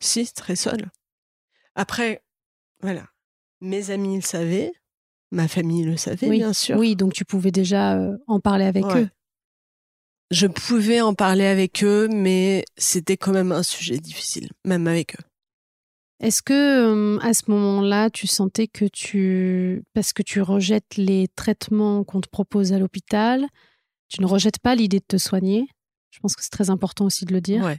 [0.00, 0.90] Si, très seule.
[1.76, 2.22] Après,
[2.80, 3.06] voilà.
[3.60, 4.72] Mes amis le savaient,
[5.32, 6.38] ma famille le savait, oui.
[6.38, 6.76] bien sûr.
[6.76, 9.02] Oui, donc tu pouvais déjà euh, en parler avec Ouais.
[9.02, 9.08] eux.
[10.30, 15.14] Je pouvais en parler avec eux, mais c'était quand même un sujet difficile, même avec
[15.14, 15.24] eux.
[16.20, 21.28] Est-ce que euh, à ce moment-là, tu sentais que tu, parce que tu rejettes les
[21.34, 23.46] traitements qu'on te propose à l'hôpital,
[24.08, 25.66] tu ne rejettes pas l'idée de te soigner?
[26.10, 27.64] Je pense que c'est très important aussi de le dire.
[27.64, 27.78] Ouais.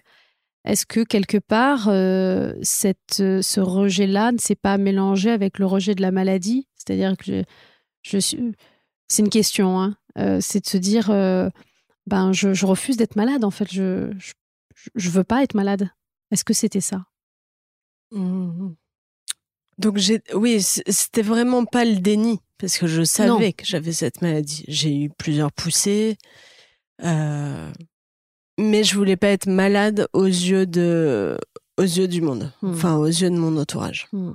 [0.66, 5.66] Est-ce que quelque part, euh, cette, euh, ce rejet-là ne s'est pas mélangé avec le
[5.66, 6.68] rejet de la maladie?
[6.76, 7.44] C'est-à-dire que je,
[8.02, 8.52] je suis,
[9.08, 9.98] C'est une question, hein.
[10.42, 11.10] c'est de se dire,
[12.08, 14.12] ben, je, refuse d'être malade, en fait, je,
[14.96, 15.90] je, veux pas être malade.
[16.32, 17.06] Est-ce que c'était ça?
[18.12, 18.74] Mmh
[19.78, 24.22] Donc, j'ai, oui, c'était vraiment pas le déni, parce que je savais que j'avais cette
[24.22, 24.66] maladie.
[24.68, 26.18] J'ai eu plusieurs poussées,
[28.60, 31.38] mais je voulais pas être malade aux yeux de,
[31.78, 32.72] aux yeux du monde, mmh.
[32.72, 34.08] enfin aux yeux de mon entourage.
[34.12, 34.32] Mmh.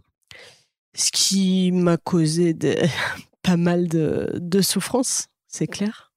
[0.94, 2.56] Ce qui m'a causé
[3.42, 6.12] pas mal de, de souffrance, c'est clair.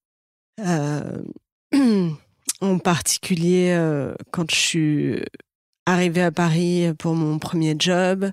[0.62, 1.22] Euh,
[2.62, 5.24] en particulier euh, quand je suis
[5.86, 8.32] arrivée à Paris pour mon premier job,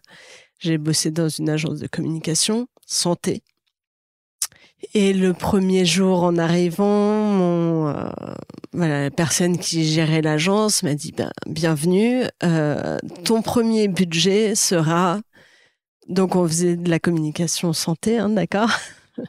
[0.61, 3.43] j'ai bossé dans une agence de communication santé.
[4.93, 8.11] Et le premier jour en arrivant, mon, euh,
[8.75, 12.25] voilà, la personne qui gérait l'agence m'a dit ben, bienvenue.
[12.43, 15.21] Euh, ton premier budget sera
[16.09, 18.71] donc on faisait de la communication santé, hein, d'accord,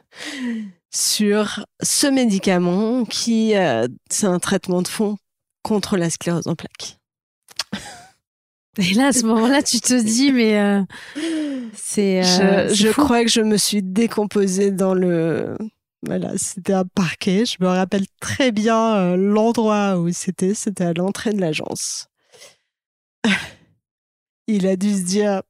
[0.90, 5.16] sur ce médicament qui euh, c'est un traitement de fond
[5.62, 6.98] contre la sclérose en plaques.
[8.78, 10.84] Et là, à ce moment-là, tu te dis, mais
[11.72, 12.22] c'est.
[12.22, 15.56] je, je crois que je me suis décomposée dans le
[16.02, 17.44] voilà, c'était un parquet.
[17.44, 20.54] Je me rappelle très bien euh, l'endroit où c'était.
[20.54, 22.08] C'était à l'entrée de l'agence.
[24.46, 25.42] Il a dû se dire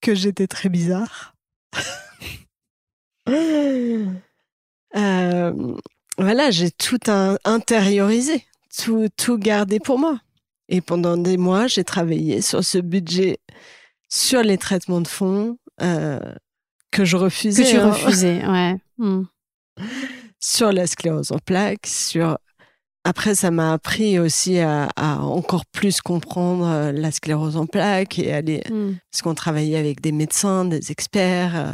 [0.00, 1.34] que j'étais très bizarre.
[4.96, 5.52] Euh,
[6.16, 6.98] voilà, j'ai tout
[7.44, 10.18] intériorisé, tout, tout gardé pour moi.
[10.70, 13.38] Et pendant des mois, j'ai travaillé sur ce budget,
[14.08, 16.18] sur les traitements de fonds euh,
[16.90, 17.64] que je refusais.
[17.64, 17.90] Que tu hein.
[17.90, 18.76] refusais, ouais.
[18.96, 19.24] Hmm
[20.40, 22.38] sur la sclérose en plaques, sur
[23.08, 28.34] après, ça m'a appris aussi à, encore plus comprendre euh, la sclérose en plaques et
[28.34, 28.96] aller, hmm.
[29.10, 31.72] parce qu'on travaillait avec des médecins, des experts, euh,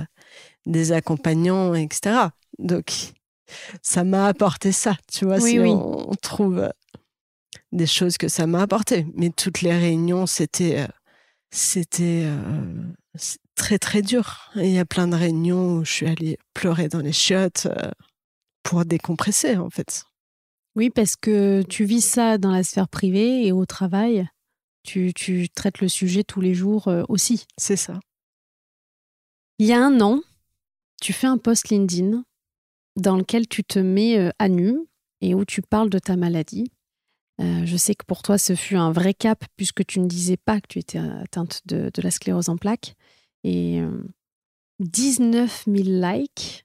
[0.64, 2.28] des accompagnants, etc.
[2.60, 2.92] Donc,
[3.82, 6.68] ça m'a apporté ça, tu vois, si On, trouve euh,
[7.72, 9.04] des choses que ça m'a apporté.
[9.16, 10.86] Mais toutes les réunions, c'était,
[11.50, 12.28] c'était
[13.54, 14.50] très, très dur.
[14.56, 17.68] il y a plein de réunions où je suis allée pleurer dans les chiottes
[18.62, 20.04] pour décompresser, en fait.
[20.76, 24.28] Oui, parce que tu vis ça dans la sphère privée et au travail,
[24.82, 27.46] tu, tu traites le sujet tous les jours euh, aussi.
[27.56, 28.00] C'est ça.
[29.58, 30.20] Il y a un an,
[31.00, 32.24] tu fais un post LinkedIn
[32.96, 34.78] dans lequel tu te mets euh, à nu
[35.20, 36.70] et où tu parles de ta maladie.
[37.40, 40.36] Euh, je sais que pour toi, ce fut un vrai cap puisque tu ne disais
[40.36, 42.94] pas que tu étais atteinte de, de la sclérose en plaques.
[43.44, 43.80] Et
[44.80, 46.64] 19 000 likes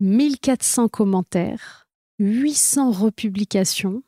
[0.00, 1.88] 1400 commentaires,
[2.18, 4.02] 800 republications.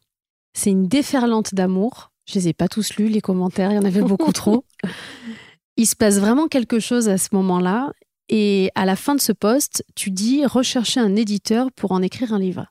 [0.55, 2.13] C'est une déferlante d'amour.
[2.27, 4.65] Je les ai pas tous lus, les commentaires, il y en avait beaucoup trop.
[5.77, 7.93] Il se passe vraiment quelque chose à ce moment-là.
[8.29, 12.33] Et à la fin de ce poste, tu dis rechercher un éditeur pour en écrire
[12.33, 12.67] un livre.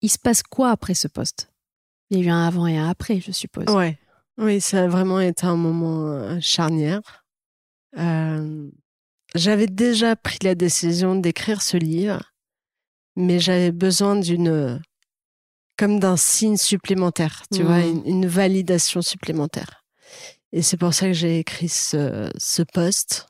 [0.00, 1.50] Il se passe quoi après ce poste
[2.10, 3.68] Il y a eu un avant et un après, je suppose.
[3.68, 3.98] Ouais.
[4.38, 7.24] Oui, ça a vraiment été un moment euh, charnière.
[7.98, 8.70] Euh,
[9.36, 12.32] j'avais déjà pris la décision d'écrire ce livre
[13.16, 14.80] mais j'avais besoin d'une
[15.76, 18.02] comme d'un signe supplémentaire, tu vois, mmh.
[18.06, 19.84] une, validation supplémentaire.
[20.52, 23.26] Et c'est pour ça que j'ai écrit ce, ce post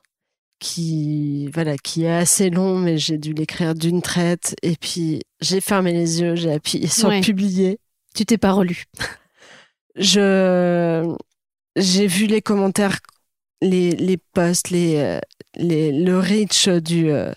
[0.60, 4.54] qui voilà qui est assez long, mais j'ai dû l'écrire d'une traite.
[4.62, 7.78] Et puis j'ai fermé les yeux, j'ai appuyé sur publier.
[8.14, 8.84] Tu t'es pas relu.
[9.96, 11.16] Je
[11.74, 13.00] j'ai vu les commentaires,
[13.62, 15.18] les les posts, les, euh,
[15.58, 17.32] le reach du euh,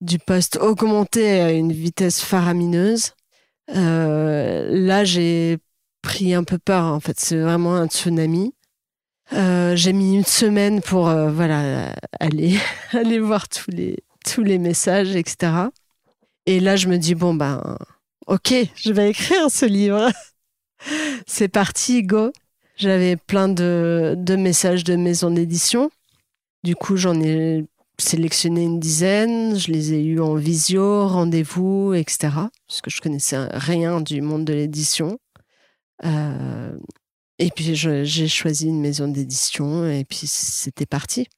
[0.00, 3.12] du poste augmenté à une vitesse faramineuse.
[3.74, 5.58] Euh, là, j'ai
[6.02, 6.84] pris un peu peur.
[6.84, 8.54] En fait, c'est vraiment un tsunami.
[9.32, 12.58] Euh, j'ai mis une semaine pour euh, voilà aller
[12.92, 15.52] aller voir tous les tous les messages, etc.
[16.46, 17.76] Et là, je me dis bon ben
[18.26, 20.10] ok, je vais écrire ce livre.
[21.26, 22.30] c'est parti, go.
[22.76, 25.90] J'avais plein de, de messages de maison d'édition.
[26.66, 27.64] Du coup, j'en ai
[27.96, 32.18] sélectionné une dizaine, je les ai eus en visio, rendez-vous, etc.
[32.66, 35.16] Parce que je connaissais rien du monde de l'édition.
[36.04, 36.76] Euh,
[37.38, 41.28] et puis j'ai choisi une maison d'édition et puis c'était parti.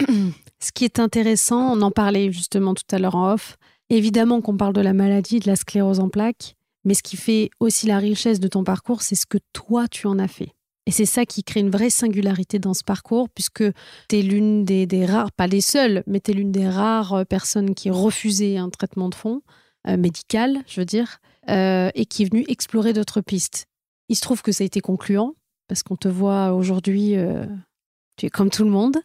[0.00, 3.58] Ce qui est intéressant, on en parlait justement tout à l'heure en off,
[3.90, 6.56] évidemment qu'on parle de la maladie, de la sclérose en plaques,
[6.86, 10.06] mais ce qui fait aussi la richesse de ton parcours, c'est ce que toi tu
[10.06, 10.54] en as fait.
[10.86, 13.62] Et c'est ça qui crée une vraie singularité dans ce parcours, puisque
[14.08, 17.24] tu es l'une des, rares, pas les seules, mais tu es l'une des rares euh,
[17.24, 19.42] personnes qui refusait un traitement de fond,
[19.86, 21.18] euh, médical, je veux dire,
[21.48, 23.66] euh, et qui est venue explorer d'autres pistes.
[24.08, 25.34] Il se trouve que ça a été concluant,
[25.68, 27.14] parce qu'on te voit aujourd'hui,
[28.16, 28.96] tu es comme tout le monde.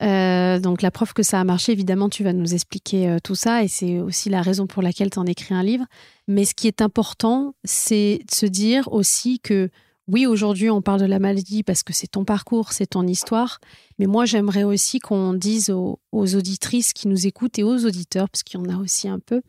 [0.00, 3.68] Donc la preuve que ça a marché, évidemment, tu vas nous expliquer tout ça et
[3.68, 5.84] c'est aussi la raison pour laquelle tu en écris un livre.
[6.28, 9.68] Mais ce qui est important, c'est de se dire aussi que
[10.06, 13.58] oui, aujourd'hui, on parle de la maladie parce que c'est ton parcours, c'est ton histoire.
[13.98, 18.42] Mais moi, j'aimerais aussi qu'on dise aux, auditrices qui nous écoutent et aux auditeurs, parce
[18.42, 19.40] qu'il y en a aussi un peu,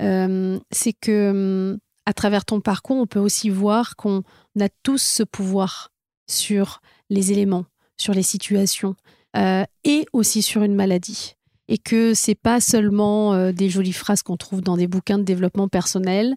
[0.00, 4.22] euh, c'est que hum, à travers ton parcours, on peut aussi voir qu'on
[4.60, 5.90] a tous ce pouvoir
[6.28, 7.64] sur les éléments,
[7.96, 8.94] sur les situations
[9.36, 11.34] euh, et aussi sur une maladie.
[11.68, 15.24] Et que c'est pas seulement euh, des jolies phrases qu'on trouve dans des bouquins de
[15.24, 16.34] développement personnel,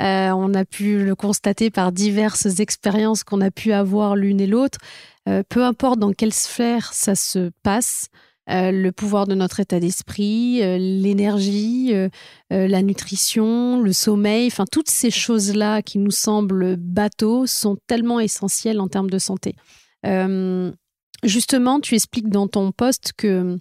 [0.00, 4.46] euh, on a pu le constater par diverses expériences qu'on a pu avoir l'une et
[4.46, 4.78] l'autre.
[5.28, 8.08] Euh, peu importe dans quelle sphère ça se passe,
[8.50, 11.92] euh, le pouvoir de notre état d'esprit, l'énergie,
[12.50, 18.80] la nutrition, le sommeil, enfin toutes ces choses-là qui nous semblent bateaux sont tellement essentielles
[18.80, 19.54] en termes de santé.
[21.22, 23.58] justement, tu expliques dans ton poste que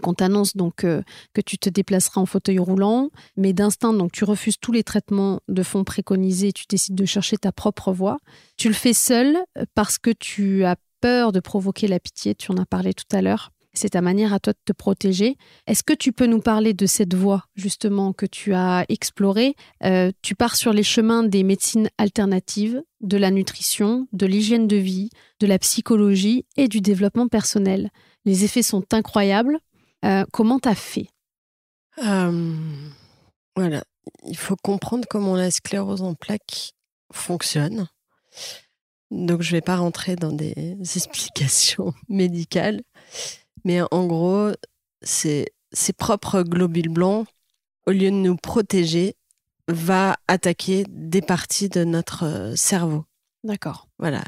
[0.00, 1.02] qu'on t'annonce donc euh,
[1.34, 5.40] que tu te déplaceras en fauteuil roulant, mais d'instinct, donc tu refuses tous les traitements
[5.48, 8.18] de fond préconisés, tu décides de chercher ta propre voie.
[8.56, 9.36] Tu le fais seul
[9.74, 13.22] parce que tu as peur de provoquer la pitié, tu en as parlé tout à
[13.22, 13.50] l'heure.
[13.76, 15.36] C'est ta manière à toi de te protéger.
[15.66, 19.54] Est-ce que tu peux nous parler de cette voie justement que tu as explorée?
[19.84, 24.76] Euh, Tu pars sur les chemins des médecines alternatives, de la nutrition, de l'hygiène de
[24.76, 27.90] vie, de la psychologie et du développement personnel.
[28.24, 29.58] Les effets sont incroyables.
[30.06, 31.08] Euh, comment t'as fait?
[31.98, 32.56] Euh,
[33.56, 33.82] Voilà,
[34.26, 36.72] il faut comprendre comment la sclérose en plaques
[37.12, 37.88] fonctionne.
[39.10, 42.82] Donc je ne vais pas rentrer dans des explications médicales,
[43.64, 44.52] mais en gros,
[45.02, 47.26] ces, ces propres globules blancs,
[47.86, 49.16] au lieu de nous protéger,
[49.68, 53.04] va attaquer des parties de notre euh, cerveau.
[53.42, 53.88] D'accord.
[53.98, 54.22] Voilà.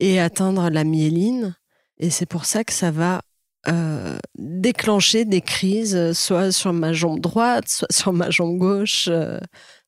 [0.00, 1.56] Et atteindre la myéline.
[1.98, 3.22] Et c'est pour ça que ça va
[3.68, 9.38] euh, déclencher des crises, soit sur ma jambe droite, soit sur ma jambe gauche, euh,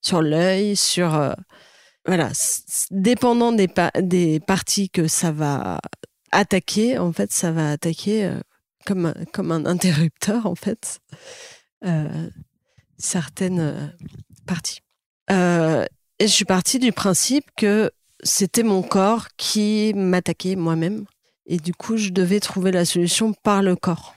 [0.02, 1.32] sur l'œil, sur euh,
[2.04, 2.30] voilà,
[2.90, 3.68] dépendant des,
[4.02, 5.80] des parties que ça va
[6.30, 8.30] attaquer, en fait, ça va attaquer
[8.86, 11.00] comme comme un interrupteur en fait
[12.98, 13.94] certaines
[14.46, 14.80] parties.
[15.30, 15.86] et
[16.20, 17.90] je suis partie du principe que
[18.22, 21.04] c'était mon corps qui m'attaquait moi-même
[21.46, 24.14] et du coup, je devais trouver la solution par le corps.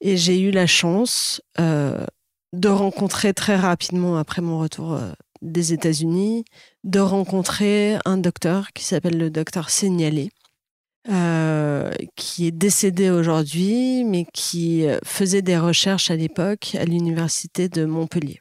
[0.00, 2.06] Et j'ai eu la chance euh,
[2.52, 6.44] de rencontrer très rapidement après mon retour euh, des États-Unis,
[6.84, 10.30] de rencontrer un docteur qui s'appelle le docteur Signalé,
[11.10, 17.84] euh, qui est décédé aujourd'hui, mais qui faisait des recherches à l'époque à l'université de
[17.84, 18.40] Montpellier.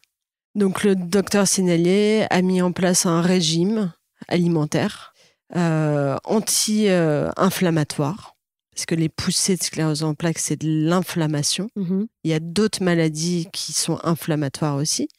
[0.56, 3.92] Donc le docteur Signalé a mis en place un régime
[4.28, 5.13] alimentaire
[5.56, 8.36] euh, anti-inflammatoire.
[8.74, 11.70] parce que les poussées de sclérose en plaques, c'est de l'inflammation.
[11.76, 12.08] Mhm.
[12.24, 15.10] Il y a d'autres maladies qui sont inflammatoires aussi,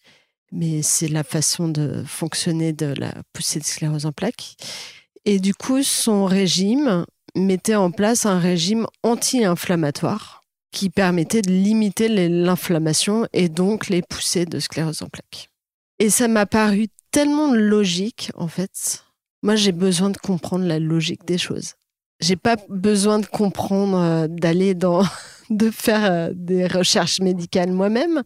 [0.51, 4.57] mais c'est la façon de fonctionner de la poussée de sclérose en plaques.
[5.25, 12.09] Et du coup, son régime mettait en place un régime anti-inflammatoire qui permettait de limiter
[12.29, 15.49] l'inflammation et donc les poussées de sclérose en plaques.
[16.01, 19.05] Et ça m'a paru tellement logique, en fait,
[19.45, 21.75] moi, j'ai besoin de comprendre la logique des choses.
[22.19, 25.03] J'ai pas besoin de comprendre, euh, d'aller dans,
[25.51, 28.23] de faire euh, des recherches médicales moi-même,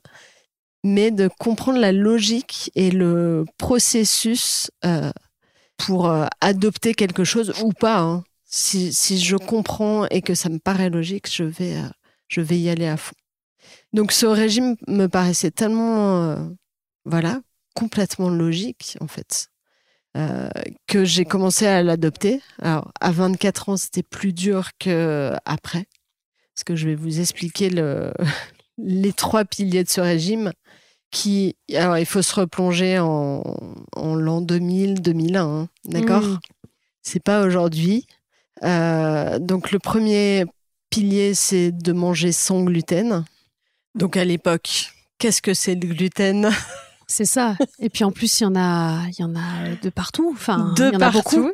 [0.85, 5.11] mais de comprendre la logique et le processus euh,
[5.77, 6.09] pour
[6.41, 7.99] adopter quelque chose ou pas.
[7.99, 8.23] Hein.
[8.45, 11.79] Si, si, je comprends et que ça me paraît logique, je vais,
[12.29, 13.17] je vais y aller à fond.
[13.93, 16.49] Donc ce régime me paraissait tellement,
[17.05, 17.41] voilà,
[17.75, 19.51] complètement logique en fait.
[20.17, 20.49] Euh,
[20.87, 22.41] que j'ai commencé à l'adopter.
[22.61, 25.87] Alors, à 24 ans, c'était plus dur qu'après.
[26.55, 28.13] Parce que je vais vous expliquer le,
[28.79, 30.53] les trois piliers de ce régime.
[31.11, 33.43] Qui, alors, il faut se replonger en,
[33.97, 36.23] en l'an 2000, 2001, hein, d'accord?
[36.23, 36.41] Mmh.
[37.03, 38.07] C'est pas aujourd'hui.
[38.65, 40.45] Euh, donc, le premier
[40.91, 43.25] pilier, c'est de manger sans gluten.
[43.95, 46.51] Donc, à l'époque, qu'est-ce que c'est le gluten?
[47.09, 47.57] C'est ça.
[47.81, 50.31] Et puis en plus, il y en a, il y en a de partout.
[50.33, 51.19] Enfin, de il y en partout.
[51.19, 51.53] A beaucoup.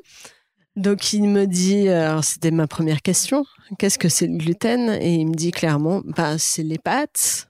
[0.77, 3.45] Donc il me dit, alors c'était ma première question,
[3.79, 4.91] qu'est-ce que c'est le gluten?
[4.91, 7.49] Et il me dit clairement, bah c'est les pâtes,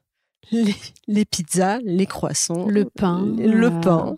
[0.52, 3.80] les, pizzas, les croissants, le pain, le, euh.
[3.80, 4.16] pain.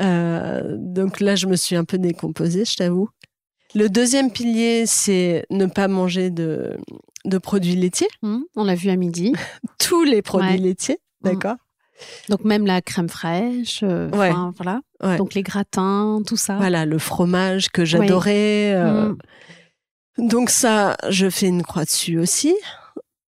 [0.00, 3.08] Euh, donc là, je me suis un peu décomposée, je t'avoue.
[3.76, 6.76] Le deuxième pilier, c'est ne pas manger de,
[7.24, 8.08] de produits laitiers.
[8.22, 9.32] Mmh, on l'a vu à midi.
[9.78, 11.28] Tous les produits laitiers, mmh.
[11.28, 11.56] d'accord?
[12.28, 14.80] Donc même la crème fraîche, euh, voilà.
[15.18, 16.56] Donc les gratins, tout ça.
[16.56, 18.72] Voilà, le fromage que j'adorais.
[18.74, 19.08] Euh.
[20.18, 20.28] Mm.
[20.28, 22.54] Donc ça, je fais une croix dessus aussi.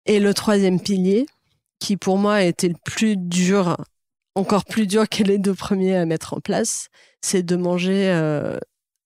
[0.05, 1.25] Et le troisième pilier,
[1.79, 3.77] qui pour moi a été le plus dur,
[4.35, 6.87] encore plus dur que les deux premiers à mettre en place,
[7.21, 8.57] c'est de manger euh,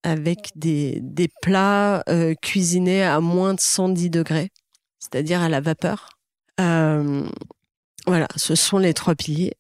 [0.04, 4.50] avec des, des plats euh, cuisinés à moins de 110 degrés,
[5.00, 6.10] c'est-à-dire à la vapeur.
[6.60, 7.28] Euh,
[8.08, 9.54] voilà, ce sont les trois piliers.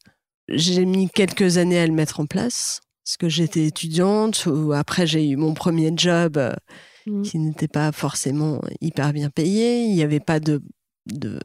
[0.49, 5.05] J'ai mis quelques années à le mettre en place parce que j'étais étudiante ou après
[5.05, 6.39] j'ai eu mon premier job
[7.05, 7.21] Mm.
[7.21, 9.81] qui n'était pas forcément hyper bien payé.
[9.85, 10.61] Il n'y avait pas de,
[11.05, 11.39] de,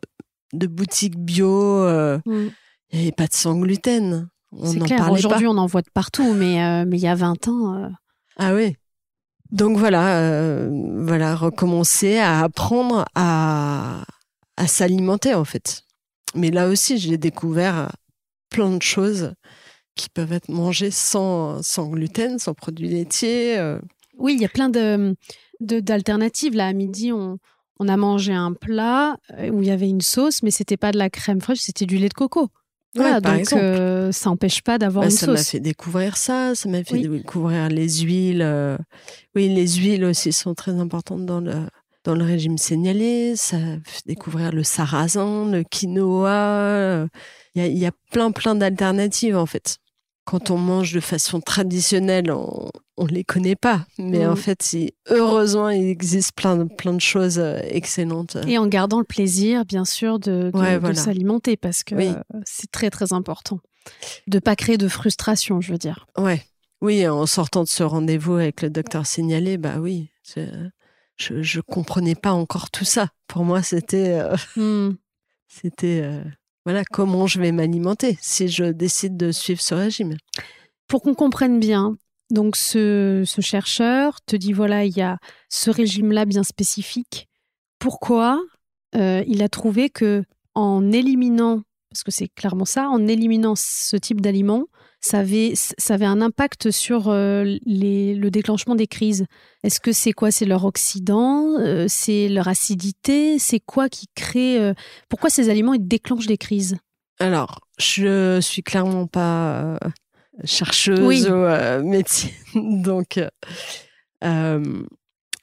[0.53, 1.49] de boutique bio,
[1.85, 2.49] euh, Mm.
[2.91, 4.29] il n'y avait pas de sans gluten.
[4.51, 7.03] On C'est n'en clair, parlait aujourd'hui on en voit de partout, mais, euh, mais il
[7.03, 7.77] y a 20 ans.
[7.77, 7.89] euh,
[8.39, 8.75] Ah oui.
[9.53, 10.69] Donc voilà, euh,
[11.05, 14.03] voilà, recommencer à apprendre à,
[14.57, 15.83] à s'alimenter en fait.
[16.35, 17.91] Mais là aussi, j'ai découvert
[18.51, 19.33] plein de choses
[19.95, 23.59] qui peuvent être mangées sans, sans gluten, sans produits laitiers.
[23.59, 23.78] euh.
[24.18, 25.14] Oui, il y a plein de
[25.61, 26.55] d'alternatives.
[26.55, 27.39] Là, à midi, on,
[27.78, 30.93] on a mangé un plat euh, où il y avait une sauce, mais c'était pas
[30.93, 32.49] de la crème fraîche, c'était du lait de coco.
[32.95, 35.51] Voilà, Ouais, donc euh, ça n'empêche pas d'avoir Bah, une ça m'a sauce.
[35.51, 37.09] fait découvrir ça, ça m'a fait Oui.
[37.09, 38.43] découvrir les huiles.
[38.43, 38.76] euh,
[39.35, 41.55] Oui, les huiles aussi sont très importantes dans le,
[42.05, 43.35] dans le régime signalé.
[43.37, 46.31] Ça fait découvrir le sarrasin, le quinoa.
[46.31, 47.07] euh,
[47.55, 49.79] Il y a, il y a plein, plein d'alternatives en fait.
[50.25, 53.87] Quand on mange de façon traditionnelle, on ne les connaît pas.
[53.99, 58.37] Mais en fait, si, heureusement, il existe plein, de- plein de choses euh, excellentes.
[58.47, 60.95] Et en gardant le plaisir, bien sûr, de, de- Ouais, de voilà.
[60.95, 62.07] s'alimenter, parce que Oui.
[62.07, 63.59] euh, c'est très, très important.
[64.29, 66.07] De pas créer de frustration, je veux dire.
[66.17, 66.45] Ouais.
[66.81, 70.11] Oui, en sortant de ce rendez-vous avec le docteur signalé, bah oui,
[71.17, 73.09] je, je comprenais pas encore tout ça.
[73.27, 74.97] Pour moi, c'était, euh, Hmm.
[75.49, 76.23] c'était, euh,
[76.65, 80.17] voilà, comment je vais m'alimenter si je décide de suivre ce régime.
[80.87, 81.97] Pour qu'on comprenne bien,
[82.31, 87.29] donc ce, ce chercheur te dit voilà, il y a ce régime-là bien spécifique.
[87.79, 88.41] Pourquoi
[88.95, 93.97] euh, il a trouvé que en éliminant, parce que c'est clairement ça, en éliminant ce
[93.97, 94.67] type d'aliments,
[95.05, 99.27] ça avait, ça avait un impact sur euh, les, le déclenchement des crises.
[99.65, 100.31] Est-ce que c'est quoi?
[100.31, 101.59] C'est leur oxydant?
[101.59, 103.39] Euh, C'est leur acidité?
[103.39, 104.75] C'est quoi qui crée euh,
[105.09, 106.77] Pourquoi ces aliments ils déclenchent des crises?
[107.19, 109.79] Alors, je suis clairement pas
[110.45, 111.27] chercheuse Oui.
[111.29, 113.21] ou médecine, donc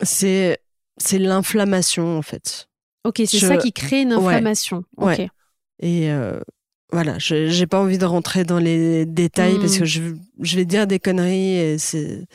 [0.01, 0.57] c'est
[0.97, 2.67] c'est l'inflammation en fait.
[3.05, 4.25] Ok, c'est Je- ça qui crée une Ouais.
[4.33, 4.83] inflammation.
[4.97, 5.05] Ok.
[5.07, 5.29] Ouais.
[5.81, 6.09] Et
[6.91, 9.61] voilà, je j'ai pas envie de rentrer dans les détails Hmm.
[9.61, 10.01] parce que je,
[10.41, 12.25] je vais dire des conneries et c'est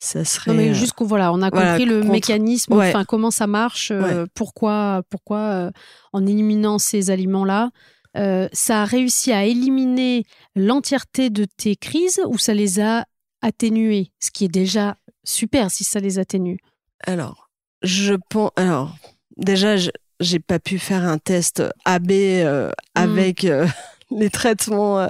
[0.00, 0.50] ça serait.
[0.52, 2.88] Non, mais euh, juste qu'on voilà, on a voilà, compris le contre- mécanisme, Ouais.
[2.90, 5.70] enfin comment ça marche, euh, pourquoi, pourquoi euh,
[6.12, 7.70] en éliminant ces aliments-là,
[8.16, 10.24] euh, ça a réussi à éliminer
[10.54, 13.06] l'entièreté de tes crises ou ça les a
[13.42, 16.58] atténuées, ce qui est déjà super si ça les atténue.
[17.04, 17.50] Alors,
[17.82, 18.50] je pense.
[18.56, 18.96] Alors,
[19.36, 19.90] déjà, je-
[20.20, 23.66] j'ai pas pu faire un test AB euh, avec euh,
[24.10, 25.08] les traitements euh,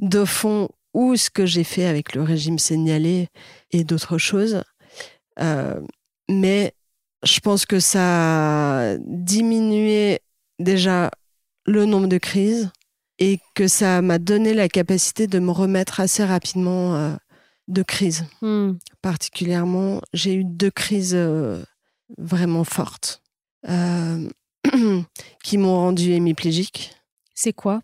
[0.00, 3.28] de fond ou ce que j'ai fait avec le régime signalé
[3.72, 4.62] et d'autres choses.
[5.40, 5.80] Euh,
[6.28, 6.74] mais
[7.24, 10.20] je pense que ça a diminué
[10.58, 11.10] déjà
[11.66, 12.70] le nombre de crises
[13.18, 17.16] et que ça m'a donné la capacité de me remettre assez rapidement
[17.68, 18.72] de crise Hmm.
[19.02, 21.18] particulièrement, j'ai eu deux crises
[22.18, 23.23] vraiment fortes
[25.44, 26.94] qui m'ont rendu hémiplégique.
[27.34, 27.82] C'est quoi?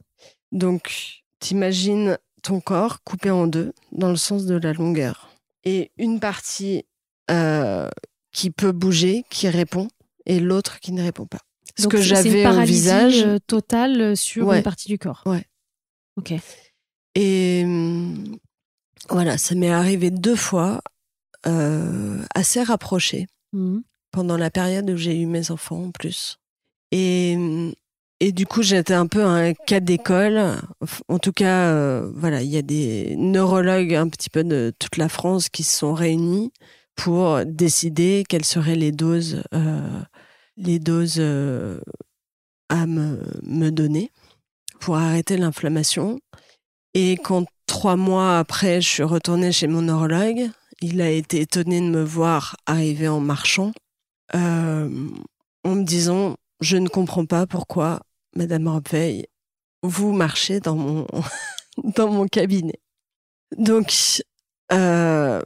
[0.53, 5.31] Donc, t'imagines ton corps coupé en deux dans le sens de la longueur.
[5.65, 6.85] Et une partie
[7.31, 7.89] euh,
[8.33, 9.89] qui peut bouger, qui répond,
[10.27, 11.41] et l'autre qui ne répond pas.
[11.79, 13.23] Ce Donc, que j'avais au visage.
[13.23, 14.59] euh, totale euh, sur Ouais.
[14.59, 15.23] une partie du corps.
[15.27, 15.45] Ouais.
[16.17, 16.33] Ok.
[17.15, 17.65] Et
[19.09, 20.81] voilà, ça m'est arrivé deux fois,
[21.47, 23.27] euh, assez rapprochées.
[23.53, 23.81] Hmm.
[24.11, 26.39] Pendant la période où j'ai eu mes enfants en plus.
[26.93, 27.37] Et,
[28.21, 30.57] et du coup, j'étais un peu un cas d'école.
[31.09, 34.97] En tout cas, euh, voilà, il y a des neurologues un petit peu de toute
[34.97, 36.53] la France qui se sont réunis
[36.97, 40.03] pour décider quelles seraient les doses, euh,
[40.57, 41.81] les doses euh,
[42.69, 44.11] à me, me donner
[44.81, 46.21] pour arrêter l'inflammation.
[46.95, 50.51] Et quand trois mois après, je suis retournée chez mon neurologue,
[50.83, 53.73] il a été étonné de me voir arriver en marchant
[54.35, 58.01] en me disant Je ne comprends pas pourquoi,
[58.37, 59.27] Madame Orveil,
[59.83, 61.07] vous marchez dans mon,
[61.97, 62.81] dans mon cabinet.
[63.57, 63.93] Donc,
[64.73, 65.41] euh,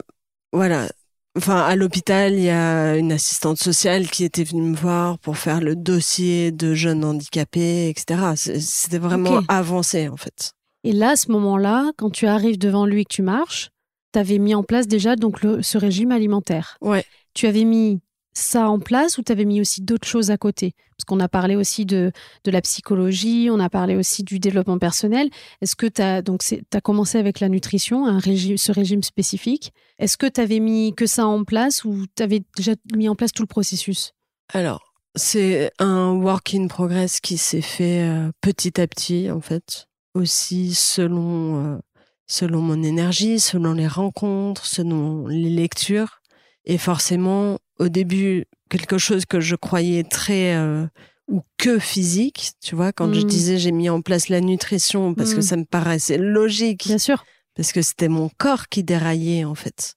[0.53, 0.89] voilà.
[1.37, 5.37] Enfin, à l'hôpital, il y a une assistante sociale qui était venue me voir pour
[5.37, 8.35] faire le dossier de jeunes handicapés, etc.
[8.37, 10.53] C'était vraiment avancé, en fait.
[10.85, 13.71] Et là, à ce moment-là, quand tu arrives devant lui et que tu marches,
[14.13, 16.77] tu avais mis en place déjà donc le- ce régime alimentaire.
[16.81, 17.05] Ouais.
[17.33, 18.01] Tu avais mis
[18.35, 20.75] ça en place ou tu avais mis aussi d'autres choses à côté?
[20.97, 22.13] Parce qu'on a parlé aussi de,
[22.45, 25.31] de la psychologie, on a parlé aussi du développement personnel.
[25.61, 29.73] Est-ce que tu as, donc as commencé avec la nutrition, un régime, ce régime spécifique
[29.99, 33.15] Est-ce que tu avais mis que ça en place ou tu avais déjà mis en
[33.15, 34.13] place tout le processus?
[34.53, 39.87] Alors, c'est un work in progress qui s'est fait euh, petit à petit, en fait,
[40.15, 41.79] aussi selon, euh,
[42.27, 46.21] selon mon énergie, selon les rencontres, selon les lectures.
[46.65, 50.87] Et forcément, au début, quelque chose que je croyais très euh,
[51.29, 53.29] ou que physique, tu vois, quand je mm.
[53.29, 55.43] disais j'ai mis en place la nutrition parce que mm.
[55.43, 56.87] ça me paraissait logique.
[56.87, 57.25] Bien sûr.
[57.55, 59.95] Parce que c'était mon corps qui déraillait, en fait.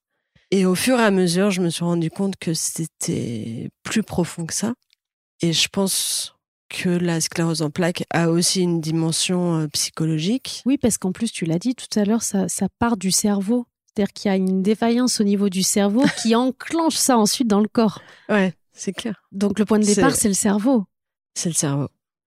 [0.52, 4.46] Et au fur et à mesure, je me suis rendu compte que c'était plus profond
[4.46, 4.74] que ça.
[5.42, 6.36] Et je pense
[6.70, 10.62] que la sclérose en plaques a aussi une dimension euh, psychologique.
[10.66, 13.66] Oui, parce qu'en plus, tu l'as dit tout à l'heure, ça, ça part du cerveau.
[13.98, 17.62] C'est-à-dire qu'il y a une défaillance au niveau du cerveau qui enclenche ça ensuite dans
[17.62, 18.04] le corps.
[18.30, 19.24] Ouais, c'est clair.
[19.32, 20.86] Donc le point de départ, c'est le cerveau.
[21.34, 21.88] C'est le cerveau.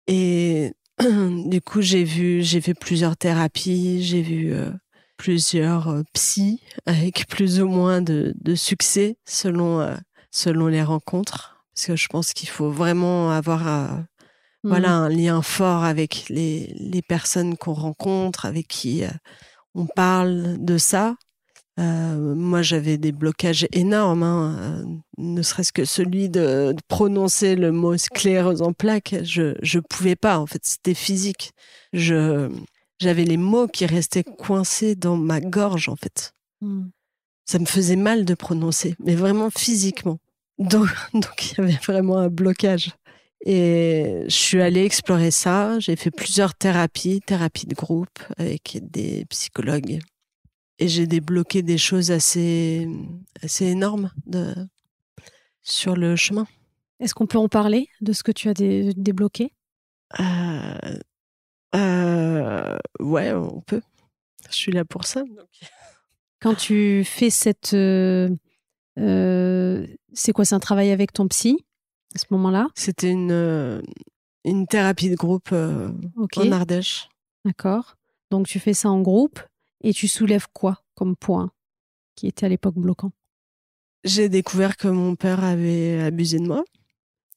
[0.07, 4.72] Et du coup, j'ai vu, j'ai fait plusieurs thérapies, j'ai vu euh,
[5.18, 9.97] plusieurs euh, psys avec plus ou moins de, succès selon, euh,
[10.32, 11.65] selon les rencontres.
[11.76, 14.05] Parce que je pense qu'il faut vraiment avoir
[14.63, 15.03] voilà, mmh.
[15.03, 19.03] un lien fort avec les, les personnes qu'on rencontre, avec qui
[19.76, 21.15] on parle de ça.
[21.80, 24.84] Euh, moi, j'avais des blocages énormes, hein, euh,
[25.18, 29.16] ne serait-ce que celui de, prononcer le mot sclérose en plaques.
[29.24, 31.52] Je je pouvais pas, en fait, c'était physique.
[31.94, 32.50] Je
[33.00, 36.34] j'avais les mots qui restaient coincés dans ma gorge, en fait.
[36.62, 36.88] Hmm.
[37.46, 40.18] Ça me faisait mal de prononcer, mais vraiment physiquement.
[40.58, 42.92] Donc, donc il y avait vraiment un blocage.
[43.46, 45.80] Et je suis allée explorer ça.
[45.80, 50.00] J'ai fait plusieurs thérapies, thérapies de groupe avec des psychologues
[50.80, 52.88] et j'ai débloqué des choses assez,
[53.42, 54.54] assez énormes de,
[55.64, 56.48] sur le chemin.
[57.00, 59.54] Est-ce qu'on peut en parler de ce que tu as débloqué?
[60.20, 60.98] Euh,
[61.76, 63.82] euh, Ouais, on peut.
[64.50, 65.24] Je suis là pour ça.
[66.40, 67.74] Quand tu fais cette.
[67.74, 68.28] Euh,
[70.14, 71.66] c'est quoi C'est un travail avec ton psy
[72.16, 72.68] à ce moment-là?
[72.74, 73.84] C'était une,
[74.44, 77.10] une thérapie de groupe en Ardèche.
[77.46, 77.96] D'accord.
[78.32, 79.40] Donc tu fais ça en groupe
[79.82, 81.52] et tu soulèves quoi comme point
[82.16, 83.12] qui était à l'époque bloquant?
[84.04, 86.64] J'ai découvert que mon père avait abusé de moi.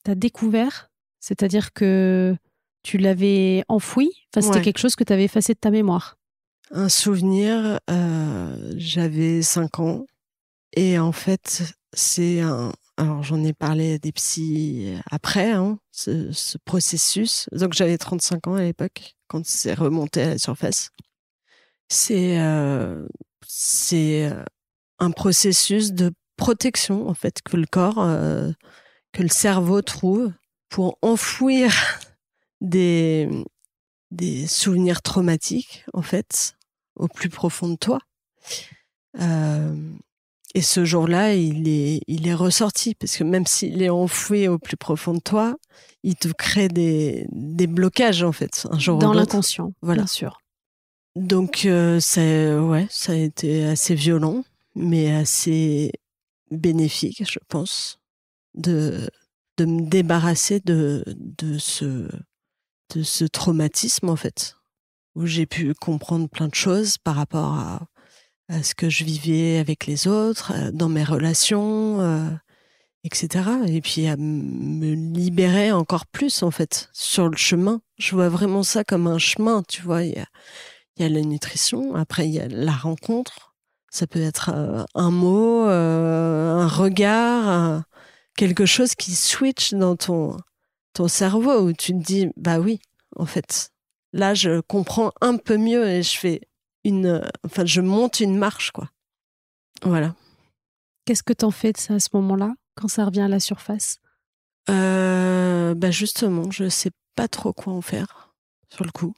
[0.05, 0.91] T'as découvert?
[1.21, 2.37] C'est-à-dire que
[2.83, 4.11] tu l'avais enfoui?
[4.35, 6.17] Enfin, C'était quelque chose que tu avais effacé de ta mémoire?
[6.71, 10.07] Un souvenir, euh, j'avais 5 ans.
[10.75, 12.73] Et en fait, c'est un.
[12.97, 17.49] Alors, j'en ai parlé des psys après, hein, ce, ce, processus.
[17.51, 20.91] Donc, j'avais 35 ans à l'époque, quand c'est remonté à la surface
[21.91, 23.07] c'est euh,
[23.47, 24.45] c'est euh,
[25.01, 28.51] un processus de protection en fait que le corps, euh,
[29.13, 30.33] que le cerveau trouve
[30.71, 31.73] pour enfouir
[32.63, 33.29] des
[34.13, 36.57] des souvenirs traumatiques en fait
[36.97, 38.01] au plus profond de toi.
[40.55, 44.59] et ce jour-là, il est, il est ressorti parce que même s'il est enfoui au
[44.59, 45.57] plus profond de toi,
[46.03, 50.03] il te crée des, des blocages en fait un jour dans l'inconscient, voilà.
[50.03, 50.40] bien sûr.
[51.21, 52.23] Donc, euh, ça,
[52.63, 54.43] ouais, ça a été assez violent,
[54.75, 55.93] mais assez
[56.51, 58.01] bénéfique, je pense,
[58.55, 59.07] de,
[59.59, 62.09] de me débarrasser de, de, ce,
[62.95, 64.57] de ce traumatisme, en fait,
[65.15, 67.87] où j'ai pu comprendre plein de choses par rapport à,
[68.49, 72.31] à ce que je vivais avec les autres, euh, dans mes relations, euh,
[73.05, 73.47] etc.
[73.67, 77.83] Et puis à me libérer encore plus, en fait, sur le chemin.
[77.99, 80.01] Je vois vraiment ça comme un chemin, tu vois.
[80.97, 83.55] Il y a la nutrition, après il y a la rencontre.
[83.91, 87.83] Ça peut être euh, un mot, euh, un regard,
[88.37, 90.37] quelque chose qui switch dans ton,
[90.95, 92.81] ton cerveau où tu te dis, bah oui,
[93.17, 93.71] en fait,
[94.13, 96.41] là je comprends un peu mieux et je fais
[96.85, 98.91] une, enfin je monte une marche, quoi.
[99.83, 100.15] Voilà.
[101.05, 103.99] Qu'est-ce que t'en fais de ça à ce moment-là, quand ça revient à la surface?
[104.69, 108.33] Euh, bah justement, je sais pas trop quoi en faire
[108.69, 109.15] sur le coup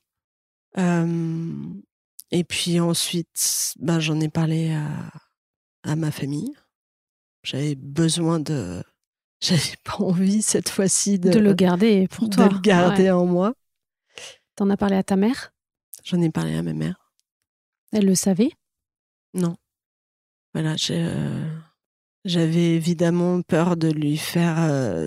[0.77, 5.11] et puis ensuite, ben, j'en ai parlé à,
[5.83, 6.55] à ma famille.
[7.43, 8.83] J'avais besoin de.
[9.43, 12.49] J'avais pas envie cette fois-ci de, de le garder pour toi.
[12.49, 13.55] De le garder en moi.
[14.55, 15.53] T'en as parlé à ta mère?
[16.05, 17.13] J'en ai parlé à ma mère.
[17.93, 18.53] Elle le savait?
[19.35, 19.57] Non.
[20.55, 20.77] Voilà,
[22.25, 24.57] j'avais évidemment peur de lui faire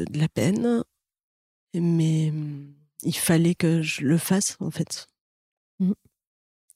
[0.05, 0.83] de la peine,
[1.75, 5.07] mais mmh, il fallait que je le fasse en fait.
[5.79, 5.93] Mmh.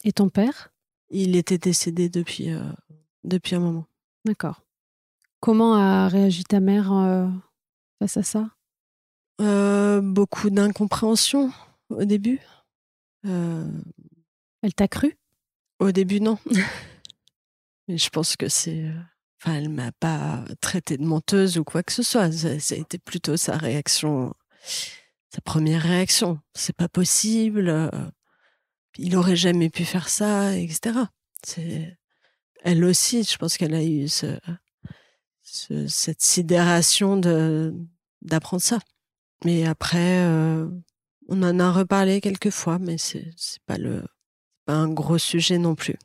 [0.03, 0.71] Et ton père?
[1.09, 2.63] Il était décédé depuis, euh,
[3.23, 3.85] depuis un moment.
[4.25, 4.61] D'accord.
[5.39, 7.27] Comment a réagi ta mère euh,
[7.99, 8.49] face à ça?
[9.41, 11.51] Euh, beaucoup d'incompréhension
[11.89, 12.39] au début.
[13.23, 15.17] Elle t'a cru?
[15.79, 16.37] Au début, non.
[17.87, 18.91] Mais je pense que c'est.
[19.41, 22.31] Enfin, elle m'a pas traité de menteuse ou quoi que ce soit.
[22.31, 24.33] Ça, ça a été plutôt sa réaction,
[25.33, 26.39] sa première réaction.
[26.53, 27.69] C'est pas possible.
[28.97, 31.09] Il aurait jamais pu faire ça, etc.
[32.63, 33.23] Elle aussi.
[33.23, 34.37] Je pense qu'elle a eu ce,
[35.43, 37.17] ce- cette sidération
[38.21, 38.79] d'apprendre ça.
[39.45, 40.67] Mais après, euh,
[41.27, 43.31] on en a reparlé quelques fois, mais c'est
[43.65, 44.03] pas le
[44.65, 45.95] pas un gros sujet non plus.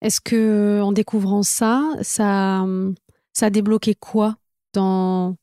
[0.00, 2.64] Est-ce que en découvrant ça, ça
[3.40, 4.36] a débloqué quoi
[4.72, 5.36] dans,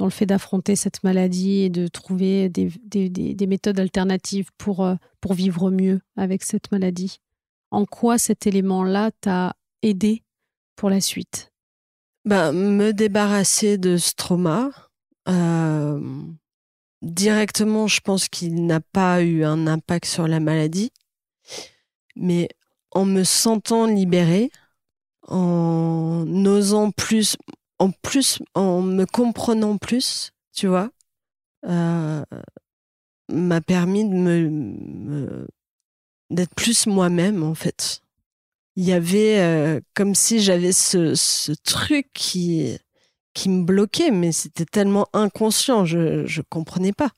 [0.00, 4.48] dans le fait d'affronter cette maladie et de trouver des, des- des- des méthodes alternatives
[4.56, 7.20] pour, euh, pour vivre mieux avec cette maladie.
[7.70, 10.24] En quoi cet élément-là t'a aidé
[10.74, 11.52] pour la suite?
[12.24, 14.70] Ben, me débarrasser de ce trauma,
[15.28, 16.00] euh,
[17.02, 20.92] directement, je pense qu'il n'a pas eu un impact sur la maladie,
[22.16, 22.48] mais
[22.90, 24.50] en me sentant libérée,
[25.28, 27.36] en osant plus,
[27.80, 30.90] en plus, en me comprenant plus, tu vois,
[31.66, 32.22] euh,
[33.30, 35.48] m'a permis de me,
[36.28, 38.02] d'être plus moi-même en fait.
[38.76, 42.76] Il y avait euh, comme si j'avais ce, ce truc qui
[43.34, 47.12] qui me bloquait, mais c'était tellement inconscient, je je comprenais pas.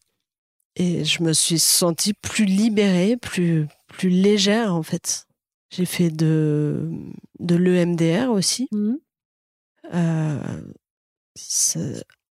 [0.77, 5.27] Et je me suis sentie plus libérée, plus plus légère en fait.
[5.71, 6.89] J'ai fait de
[7.41, 8.69] de l'EMDR aussi.
[8.71, 9.12] C'est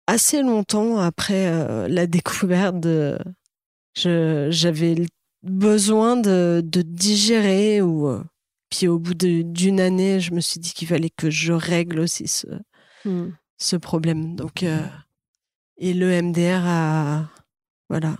[0.07, 3.17] assez longtemps après euh, la découverte de
[3.95, 5.05] j'avais
[5.43, 8.23] besoin de, de digérer ou euh,
[8.69, 12.27] puis au bout d'une année je me suis dit qu'il fallait que je règle aussi
[12.27, 12.47] ce,
[13.57, 14.35] ce problème.
[14.35, 14.79] Donc euh,
[15.77, 17.29] et le MDR a
[17.89, 18.15] voilà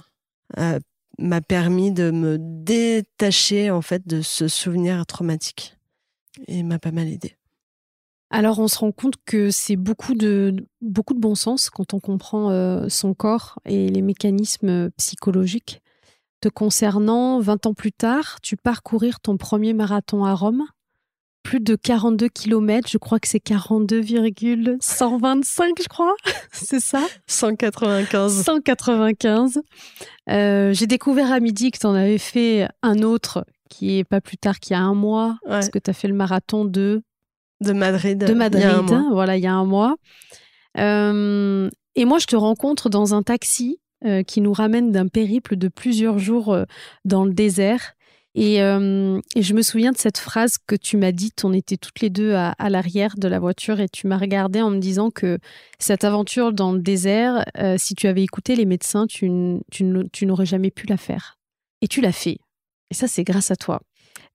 [1.18, 5.78] m'a permis de me détacher en fait de ce souvenir traumatique
[6.48, 7.36] et m'a pas mal aidé
[8.36, 12.00] Alors, on se rend compte que c'est beaucoup de, beaucoup de bon sens quand on
[12.00, 15.84] comprend euh, son corps et les mécanismes euh, psychologiques.
[16.42, 20.64] Te concernant, 20 ans plus tard, tu pars courir ton premier marathon à Rome.
[21.44, 26.16] Plus de 42 km, je crois que c'est 42,125, je crois.
[26.52, 27.06] c'est ça?
[27.28, 29.62] 195 195.
[30.30, 34.22] Euh, J'ai découvert à midi que tu en avais fait un autre qui est pas
[34.22, 35.50] plus tard qu'il y a un mois, Ouais.
[35.50, 37.04] parce que tu as fait le marathon de
[37.62, 39.06] de Madrid de il a Madrid, mois.
[39.12, 39.96] voilà, il y a un mois.
[40.78, 45.56] Euh, et moi, je te rencontre dans un taxi euh, qui nous ramène d'un périple
[45.56, 46.64] de plusieurs jours euh,
[47.06, 47.94] dans le désert.
[48.36, 51.46] Et, euh, et je me souviens de cette phrase que tu m'as dite.
[51.46, 54.60] On était toutes les deux à, à l'arrière de la voiture et tu m'as regardé
[54.60, 55.38] en me disant que
[55.78, 59.30] cette aventure dans le désert, euh, si tu avais écouté les médecins, tu,
[59.72, 61.38] tu n'aurais jamais pu la faire.
[61.82, 62.40] Et tu l'as fait.
[62.90, 63.82] Et ça, c'est grâce à toi.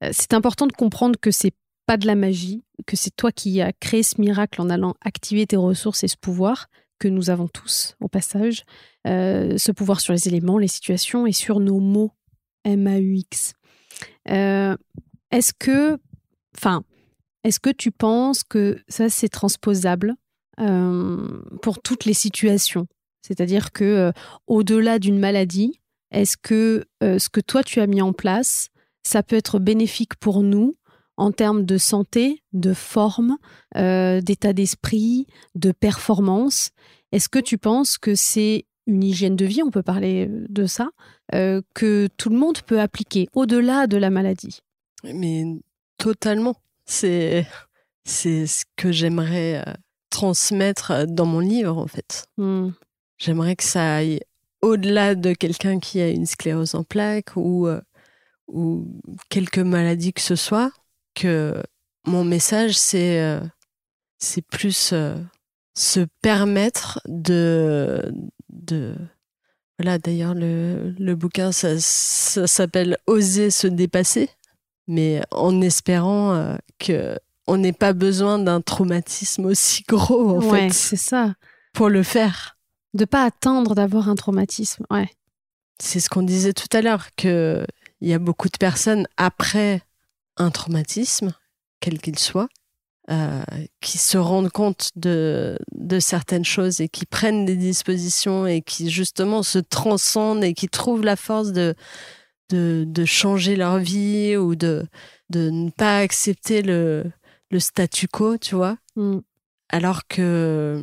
[0.04, 1.52] Euh, c'est important de comprendre que c'est
[1.88, 5.46] pas de la magie, que c'est toi qui as créé ce miracle en allant activer
[5.46, 6.66] tes ressources et ce pouvoir
[6.98, 8.64] que nous avons tous au passage,
[9.06, 12.12] Euh, ce pouvoir sur les éléments, les situations et sur nos mots
[12.64, 13.54] M-A-U-X.
[14.28, 14.76] Euh,
[15.30, 15.96] est-ce que,
[16.54, 16.82] enfin,
[17.42, 20.14] est-ce que tu penses que ça c'est transposable
[20.60, 22.86] euh, pour toutes les situations?
[23.22, 24.12] C'est-à-dire que
[24.46, 25.80] au-delà d'une maladie,
[26.10, 28.68] est-ce que ce que toi tu as mis en place,
[29.02, 30.76] ça peut être bénéfique pour nous
[31.18, 33.36] en termes de santé, de forme,
[33.76, 36.70] euh, d'état d'esprit, de performance.
[37.12, 40.90] Est-ce que tu penses que c'est une hygiène de vie, on peut parler de ça,
[41.34, 44.60] euh, que tout le monde peut appliquer au-delà de la maladie?
[45.04, 45.44] Mais
[45.98, 46.56] totalement.
[46.86, 47.46] C'est
[48.04, 49.72] c'est ce que j'aimerais euh,
[50.08, 52.26] transmettre euh, dans mon livre en fait.
[52.38, 52.70] Hmm.
[53.18, 54.20] J'aimerais que ça aille
[54.62, 57.80] au-delà de quelqu'un qui a une sclérose en plaques ou euh,
[58.46, 58.86] ou
[59.28, 60.72] quelque maladie que ce soit.
[61.18, 61.60] Que
[62.06, 63.40] mon message c'est euh,
[64.18, 65.16] c'est plus euh,
[65.74, 68.12] se permettre de
[68.50, 68.94] de
[69.78, 74.30] voilà d'ailleurs le, le bouquin ça, ça s'appelle oser se dépasser
[74.86, 80.68] mais en espérant euh, que on n'ait pas besoin d'un traumatisme aussi gros en ouais,
[80.68, 81.34] fait c'est ça.
[81.72, 82.56] pour le faire.
[82.94, 84.84] De pas attendre d'avoir un traumatisme.
[84.90, 85.10] Ouais.
[85.78, 87.66] C'est ce qu'on disait tout à l'heure que
[88.00, 89.82] il y a beaucoup de personnes après
[90.38, 91.32] un traumatisme,
[91.80, 92.48] quel qu'il soit,
[93.10, 93.42] euh,
[93.80, 98.90] qui se rendent compte de, de certaines choses et qui prennent des dispositions et qui
[98.90, 101.74] justement se transcendent et qui trouvent la force de,
[102.50, 104.84] de, de changer leur vie ou de,
[105.30, 107.04] de ne pas accepter le,
[107.50, 108.76] le statu quo, tu vois.
[108.96, 109.20] Hmm.
[109.70, 110.82] Alors que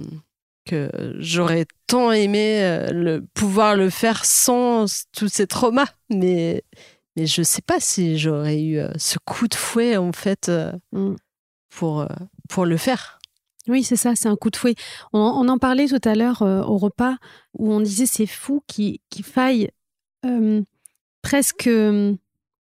[0.65, 0.89] que
[1.19, 5.87] j'aurais tant aimé euh, le, pouvoir le faire sans tous ces traumas.
[6.09, 6.63] Mais,
[7.15, 10.71] mais je sais pas si j'aurais eu euh, ce coup de fouet, en fait, euh,
[10.91, 11.15] Mm.
[11.69, 12.07] pour,
[12.49, 13.19] pour le faire.
[13.67, 14.75] Oui, c'est ça, c'est un coup de fouet.
[15.11, 17.15] On, on en parlait tout à l'heure euh, au repas
[17.57, 19.69] où on disait c'est fou qu'il faille
[20.25, 20.61] euh,
[21.23, 22.13] presque euh,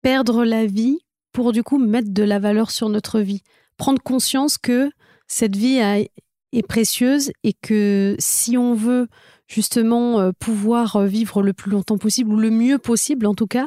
[0.02, 0.98] perdre la vie
[1.32, 3.42] pour du coup mettre de la valeur sur notre vie.
[3.76, 4.90] Prendre conscience que
[5.28, 5.98] cette vie a-
[6.52, 9.08] est précieuse et que si on veut
[9.48, 13.46] justement euh, pouvoir euh, vivre le plus longtemps possible ou le mieux possible en tout
[13.46, 13.66] cas,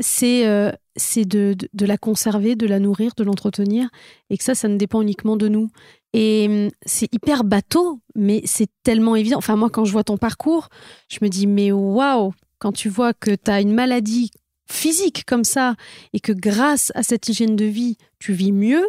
[0.00, 0.70] c'est euh,
[1.16, 3.88] de, de- la conserver, de la nourrir, de l'entretenir
[4.28, 5.70] et que ça, ça ne dépend uniquement de nous.
[6.12, 9.38] Et hum, c'est hyper bateau, mais c'est tellement évident.
[9.38, 10.68] Enfin, moi, quand je vois ton parcours,
[11.08, 14.30] je me dis, mais waouh, quand tu vois que tu as une maladie
[14.70, 15.74] physique comme ça
[16.12, 18.88] et que grâce à cette hygiène de vie, tu vis mieux,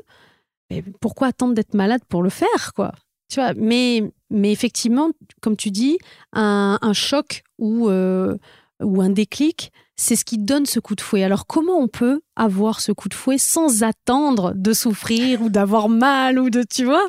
[0.69, 2.93] mais pourquoi attendre d'être malade pour le faire, quoi?
[3.29, 5.11] Tu vois, mais, mais effectivement,
[5.41, 5.97] comme tu dis,
[6.33, 8.37] un, un choc ou, euh,
[8.81, 9.71] ou un déclic,
[10.01, 11.23] c'est ce qui donne ce coup de fouet.
[11.23, 15.89] Alors, comment on peut avoir ce coup de fouet sans attendre de souffrir ou d'avoir
[15.89, 17.07] mal ou de, tu vois?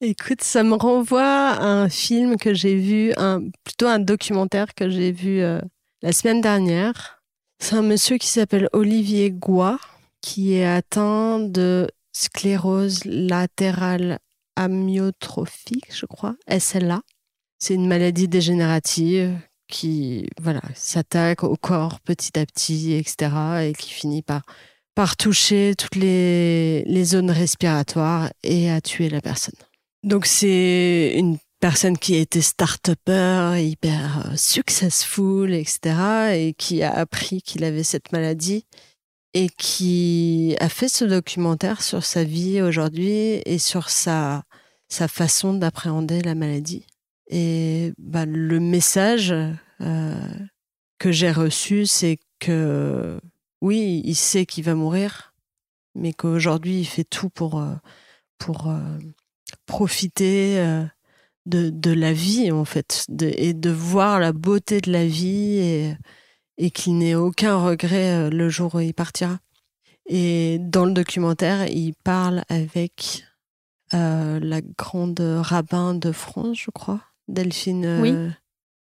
[0.00, 3.12] Écoute, ça me renvoie à un film que j'ai vu,
[3.64, 5.60] plutôt un documentaire que j'ai vu euh,
[6.02, 7.20] la semaine dernière.
[7.58, 9.80] C'est un monsieur qui s'appelle Olivier Goua,
[10.20, 14.20] qui est atteint de sclérose latérale
[14.54, 17.02] amyotrophique, je crois, SLA.
[17.58, 19.36] C'est une maladie dégénérative
[19.72, 23.32] qui voilà, s'attaque au corps petit à petit, etc.,
[23.64, 24.42] et qui finit par,
[24.94, 29.58] par toucher toutes les, les zones respiratoires et à tuer la personne.
[30.04, 37.40] Donc c'est une personne qui était start-upper, hyper euh, successful, etc., et qui a appris
[37.40, 38.66] qu'il avait cette maladie
[39.34, 44.42] et qui a fait ce documentaire sur sa vie aujourd'hui et sur sa,
[44.88, 46.84] sa façon d'appréhender la maladie.
[47.34, 49.34] Et bah, le message
[49.80, 50.28] euh,
[50.98, 53.18] que j'ai reçu, c'est que
[53.62, 55.34] oui, il sait qu'il va mourir,
[55.94, 57.74] mais qu'aujourd'hui, il fait tout pour, euh,
[58.36, 58.98] pour euh,
[59.64, 60.62] profiter
[61.46, 65.96] de, de la vie, en fait, et de voir la beauté de la vie et,
[66.58, 69.38] et qu'il n'ait aucun regret le jour où il partira.
[70.06, 73.24] Et dans le documentaire, il parle avec
[73.92, 78.10] la grande rabbin de France, je crois, Delphine Oui.
[78.12, 78.30] euh,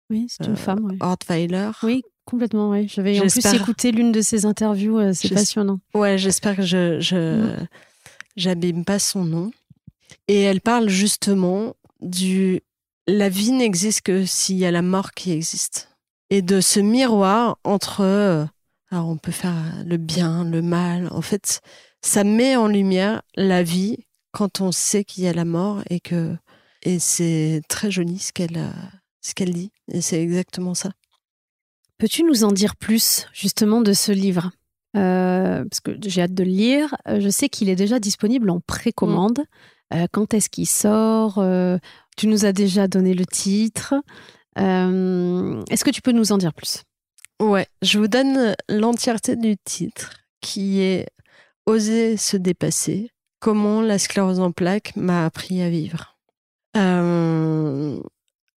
[0.09, 0.85] Oui, c'est une Euh, femme.
[0.85, 0.97] oui.
[0.99, 1.71] Ortweiler.
[1.83, 2.69] Oui, complètement.
[2.71, 2.87] Oui.
[2.87, 4.99] J'avais en plus écouté l'une de ses interviews.
[4.99, 5.79] euh, C'est passionnant.
[5.93, 7.67] Ouais, j'espère que je je Mm.
[8.35, 9.51] j'abîme pas son nom.
[10.27, 12.61] Et elle parle justement du
[13.07, 15.89] la vie n'existe que s'il y a la mort qui existe.
[16.29, 18.47] Et de ce miroir entre
[18.91, 19.55] alors on peut faire
[19.85, 21.07] le bien, le mal.
[21.11, 21.61] En fait,
[22.01, 25.99] ça met en lumière la vie quand on sait qu'il y a la mort et
[25.99, 26.35] que
[26.83, 28.71] et c'est très joli ce qu'elle euh,
[29.21, 30.91] ce qu'elle dit et c'est exactement ça.
[31.97, 34.51] Peux-tu nous en dire plus justement de ce livre?
[34.95, 36.95] Euh, Parce que j'ai hâte de le lire.
[37.07, 39.39] Je sais qu'il est déjà disponible en précommande.
[39.93, 41.37] Euh, quand est-ce qu'il sort?
[41.37, 41.77] Euh,
[42.17, 43.95] Tu nous as déjà donné le titre.
[44.55, 46.83] Est-ce que tu peux nous en dire plus?
[47.41, 50.11] Ouais, je vous donne l'entièreté du titre
[50.41, 51.07] qui est
[51.65, 53.09] Oser se dépasser.
[53.39, 56.12] Comment la sclérose en plaques m'a appris à vivre.
[56.75, 57.99] Euh,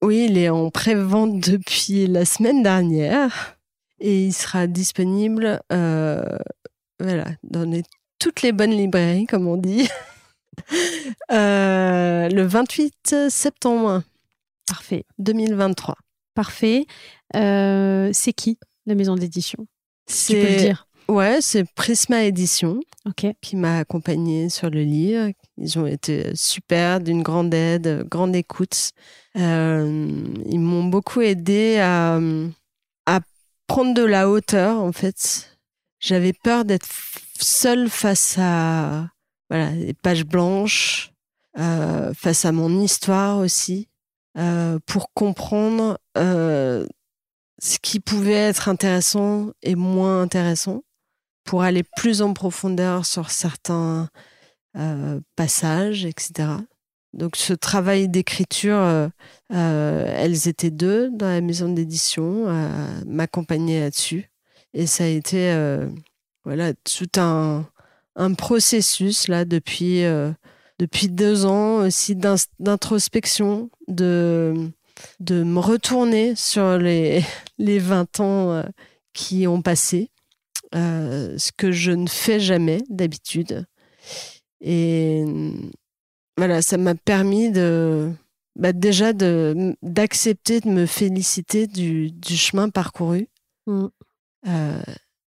[0.03, 3.57] oui, il est en pré-vente depuis la semaine dernière
[4.01, 6.23] et il sera disponible euh,
[7.01, 7.83] voilà, dans les-
[8.19, 9.89] toutes les bonnes librairies, comme on dit,
[11.33, 14.03] Euh, le 28 septembre
[14.69, 15.05] Parfait.
[15.19, 15.97] 2023.
[16.35, 16.87] Parfait.
[17.35, 19.67] C'est qui la maison d'édition?
[20.07, 20.87] Tu peux le C'est dire.
[21.09, 22.81] Ouais, c'est Prisma Édition.
[23.43, 25.31] Qui m'a accompagnée sur le livre.
[25.59, 28.93] Ils ont été super, d'une grande aide, grande écoute.
[29.37, 30.09] Euh,
[30.47, 32.19] ils m'ont beaucoup aidé à,
[33.05, 33.21] à
[33.67, 35.59] prendre de la hauteur, en fait.
[36.01, 36.89] J'avais peur d'être
[37.39, 39.11] seule face à
[39.51, 41.13] voilà, les pages blanches,
[41.59, 43.89] euh, face à mon histoire aussi,
[44.39, 50.83] euh, pour comprendre ce qui pouvait être intéressant et moins intéressant
[51.45, 54.09] pour aller plus en profondeur sur certains
[54.77, 56.49] euh, passages, etc.
[57.13, 59.09] Donc ce travail d'écriture, euh,
[59.53, 64.31] euh, elles étaient deux dans la maison d'édition, à m'accompagner là-dessus.
[64.73, 65.55] Et ça a été
[66.45, 67.65] voilà, tout un,
[68.17, 70.03] un processus là depuis,
[70.81, 74.73] depuis deux ans aussi d'introspection, de,
[75.21, 77.25] de me retourner sur les,
[77.59, 78.65] les 20 ans
[79.13, 80.11] qui ont passé
[80.75, 83.67] euh, ce que je ne fais jamais d'habitude.
[84.61, 85.25] Et
[86.37, 88.11] voilà, ça m'a permis de,
[88.57, 93.29] bah déjà de d'accepter de me féliciter du, du chemin parcouru.
[93.67, 93.87] Mm.
[94.47, 94.83] Euh,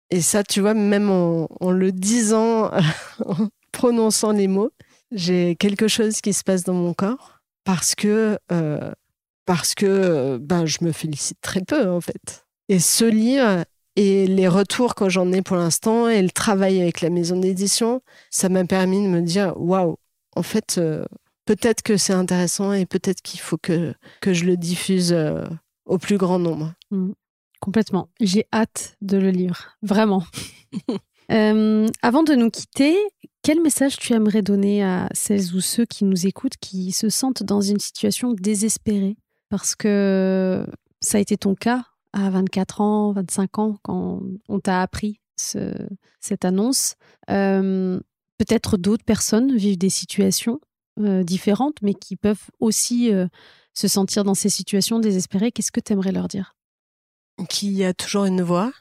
[0.10, 2.72] et ça, tu vois, même en, en le disant,
[3.26, 4.72] en prononçant les mots,
[5.12, 8.92] j'ai quelque chose qui se passe dans mon corps parce que euh,
[9.46, 12.46] parce que ben je me félicite très peu en fait.
[12.70, 13.66] Et ce livre
[13.96, 18.02] et les retours que j'en ai pour l'instant et le travail avec la maison d'édition,
[18.32, 19.98] ça m'a permis de me dire waouh,
[20.36, 21.06] en fait euh,
[21.46, 25.46] peut-être que c'est intéressant et peut-être qu'il faut que que je le diffuse euh,
[25.86, 26.74] au plus grand nombre.
[26.92, 27.12] Mm.
[27.60, 28.10] Complètement.
[28.20, 30.24] J'ai hâte de le lire, vraiment.
[31.32, 32.98] Euh, avant de nous quitter,
[33.44, 37.44] quel message tu aimerais donner à celles ou ceux qui nous écoutent, qui se sentent
[37.44, 39.16] dans une situation désespérée?
[39.50, 40.68] Parce que
[41.00, 45.88] ça a été ton cas à 24 ans, 25 ans, quand on t'a appris ce-
[46.20, 46.96] cette annonce.
[47.30, 48.00] Euh,
[48.40, 50.60] Peut-être d'autres personnes vivent des situations
[51.00, 53.28] euh, différentes, mais qui peuvent aussi euh,
[53.74, 55.52] se sentir dans ces situations désespérées.
[55.52, 56.56] Qu'est-ce que tu aimerais leur dire?
[57.50, 58.72] Qu'il y a toujours une voie,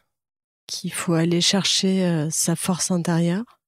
[0.66, 3.61] qu'il faut aller chercher sa force intérieure,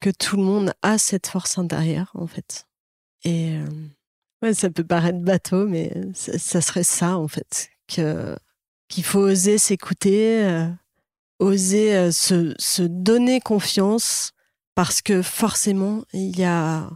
[0.00, 2.66] que tout le monde a cette force intérieure en fait.
[3.24, 3.58] Et
[4.42, 8.36] ouais, ça peut paraître bateau, mais ça, ça serait ça en fait, que
[8.90, 10.68] qu'il faut oser s'écouter, euh,
[11.38, 14.32] oser euh, se, se donner confiance,
[14.74, 16.90] parce que forcément il y a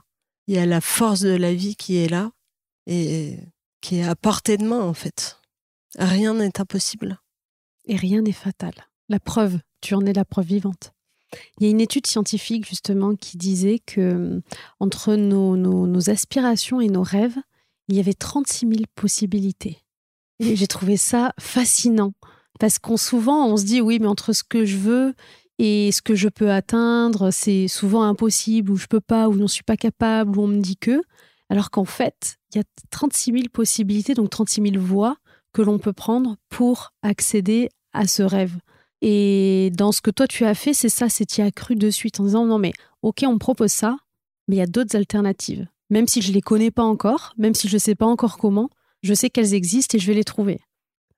[0.47, 2.31] il y a la force de la vie qui est là
[2.87, 3.39] et
[3.81, 5.41] qui est à portée de main en fait.
[5.99, 7.19] Rien n'est impossible.
[7.87, 8.73] Et rien n'est fatal.
[9.09, 10.93] La preuve, tu en es la preuve vivante.
[11.59, 14.41] Il y a une étude scientifique justement qui disait que
[14.81, 17.37] entre nos, nos- nos aspirations et nos rêves,
[17.89, 19.84] il y avait 36 000 possibilités.
[20.55, 22.13] J'ai trouvé ça fascinant
[22.61, 25.15] parce qu'on souvent on se dit oui mais entre ce que je veux
[25.59, 29.39] et ce que je peux atteindre c'est souvent impossible ou je peux pas ou je
[29.39, 31.01] n'en suis pas capable ou on me dit que
[31.49, 35.17] alors qu'en fait il y a 36 000 possibilités donc 36 000 voies
[35.55, 38.59] que l'on peut prendre pour accéder à ce rêve.
[39.01, 41.77] Et dans ce que toi tu as fait, c'est ça, c'est tu y as cru
[41.77, 42.73] de suite en disant non mais
[43.03, 43.97] ok on me propose ça,
[44.49, 45.67] mais il y a d'autres alternatives.
[45.91, 48.69] Même si je les connais pas encore, même si je sais pas encore comment,
[49.05, 50.61] je sais qu'elles existent et je vais les trouver.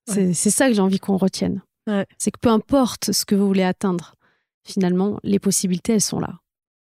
[0.09, 1.63] C'est c'est ça que j'ai envie qu'on retienne.
[1.87, 2.07] Ouais.
[2.19, 4.15] C'est que peu importe ce que vous voulez atteindre,
[4.65, 6.41] finalement les possibilités elles sont là.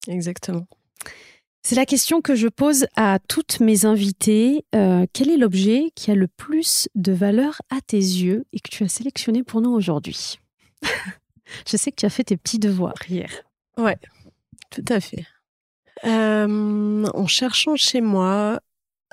[0.08, 0.66] Exactement.
[1.62, 4.66] C'est la question que je pose à toutes mes invitées.
[4.74, 8.68] Euh, quel est l'objet qui a le plus de valeur à tes yeux et que
[8.68, 10.38] tu as sélectionné pour nous aujourd'hui?
[11.66, 13.30] Je sais que tu as fait tes petits devoirs hier.
[13.78, 13.96] Ouais,
[14.70, 15.24] tout à fait.
[16.04, 18.60] Euh, en cherchant chez moi,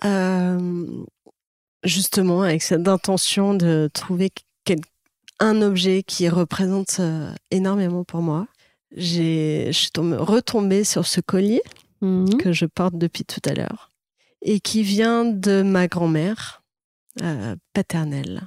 [0.03, 1.05] euh,
[1.83, 4.31] justement avec cette intention de trouver
[5.39, 8.47] un objet qui représente euh, énormément pour moi,
[8.95, 11.61] j'ai, je suis tombée- retombée sur ce collier
[12.01, 12.37] Mhm.
[12.37, 13.91] que je porte depuis tout à l'heure
[14.43, 16.63] et qui vient de ma grand-mère
[17.21, 18.41] euh, paternelle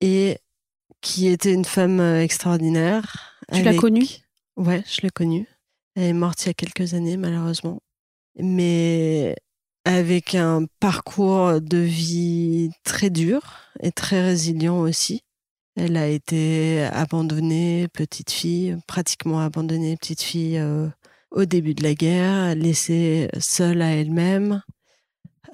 [0.00, 0.38] et
[1.00, 3.36] qui était une femme euh, extraordinaire.
[3.52, 4.06] Tu l'as connue?
[4.56, 5.46] Ouais, je l'ai connue.
[5.94, 7.80] Elle est morte il y a quelques années, malheureusement.
[8.36, 9.36] Mais
[9.84, 13.40] avec un parcours de vie très dur
[13.80, 15.22] et très résilient aussi.
[15.76, 20.88] Elle a été abandonnée, petite fille, pratiquement abandonnée, petite fille, euh,
[21.30, 24.62] au début de la guerre, laissée seule à elle-même,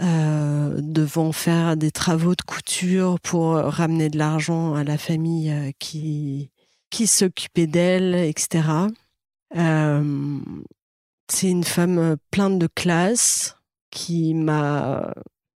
[0.01, 5.73] euh, devant faire des travaux de couture pour ramener de l'argent à la famille euh,
[5.81, 6.51] qui,
[6.91, 8.69] qui s'occupait d'elle, etc.
[9.57, 10.39] Euh,
[11.29, 13.57] c'est une femme pleine de classe
[13.91, 15.13] qui m'a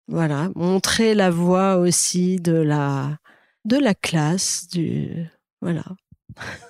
[0.07, 3.17] voilà montré la voie aussi de la
[3.65, 5.27] de la classe du
[5.61, 5.83] voilà.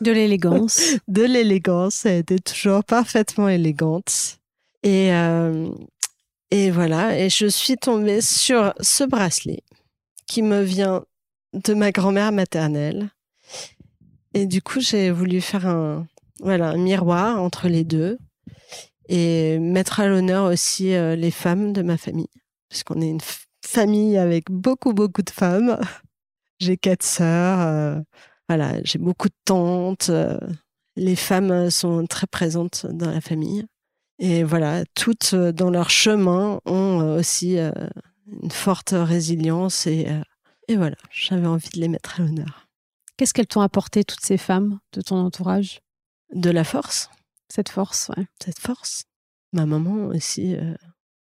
[0.02, 0.82] De l'élégance.
[1.08, 4.40] de l'élégance elle était toujours parfaitement élégante.
[4.84, 5.70] Et euh,
[6.52, 9.64] et voilà et je suis tombée sur ce bracelet
[10.26, 11.04] qui me vient
[11.54, 13.10] de ma grand-mère maternelle.
[14.34, 16.08] Et du coup j'ai voulu faire un
[16.40, 18.18] voilà un miroir entre les deux
[19.10, 22.30] et mettre à l'honneur aussi euh, les femmes de ma famille.
[22.70, 23.22] Puisqu'on est une
[23.66, 25.78] famille avec beaucoup beaucoup de femmes.
[26.60, 28.00] J'ai quatre sœurs euh,
[28.50, 30.38] voilà j'ai beaucoup de tantes euh,
[30.98, 33.66] les femmes sont très présentes dans la famille.
[34.20, 40.08] Et voilà toutes dans leur chemin ont aussi une forte résilience et
[40.68, 42.68] et voilà j'avais envie de les mettre à l'honneur.
[43.16, 45.80] Qu'est-ce qu'elles t'ont apporté, toutes ces femmes de ton entourage?
[46.34, 47.10] De la force
[47.54, 48.26] Cette force, ouais.
[48.44, 49.04] cette force?
[49.54, 50.76] Ma maman aussi euh,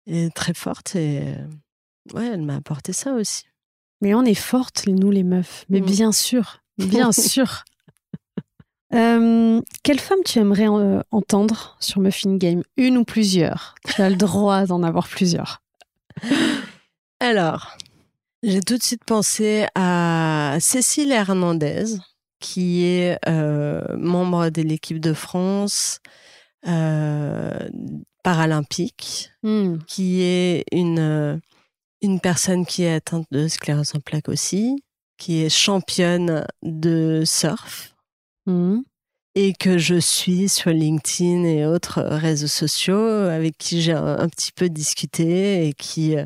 [0.05, 1.47] est très forte et euh,
[2.13, 3.45] ouais, elle m'a apporté ça aussi.
[4.01, 5.65] Mais on est fortes, nous les meufs.
[5.69, 5.85] Mais Mm.
[5.85, 7.63] bien sûr, bien sûr.
[8.93, 12.63] Euh, quelle femme tu aimerais euh, entendre sur Muffin Game?
[12.75, 13.75] Une ou plusieurs?
[13.85, 15.61] Tu as le droit d'en avoir plusieurs.
[17.19, 17.77] Alors,
[18.43, 21.85] j'ai tout de suite pensé à Cécile Hernandez,
[22.39, 25.99] qui est euh, membre de l'équipe de France
[26.67, 27.69] euh,
[28.23, 29.77] paralympique, Hmm.
[29.87, 31.37] qui est une, euh,
[32.01, 34.83] une personne qui est atteinte de sclérose en plaques aussi,
[35.17, 37.95] qui est championne de surf
[38.45, 38.79] Hmm.
[39.35, 44.27] et que je suis sur LinkedIn et autres réseaux sociaux avec qui j'ai un, un
[44.29, 46.25] petit peu discuté et qui, euh,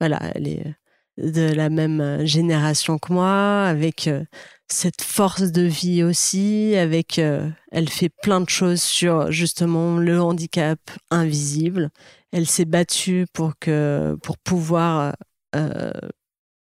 [0.00, 0.74] voilà, elle est
[1.22, 4.24] de la même euh, génération que moi, avec euh,
[4.68, 10.20] cette force de vie aussi, avec, euh, elle fait plein de choses sur justement le
[10.20, 10.78] handicap
[11.10, 11.90] invisible.
[12.32, 15.14] Elle s'est battue pour que, pour pouvoir
[15.54, 15.92] euh,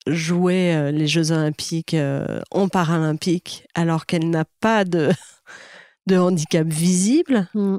[0.06, 1.94] jouer les Jeux Olympiques
[2.50, 5.11] en Paralympique, alors qu'elle n'a pas de
[6.09, 7.78] de handicap visible, Hmm.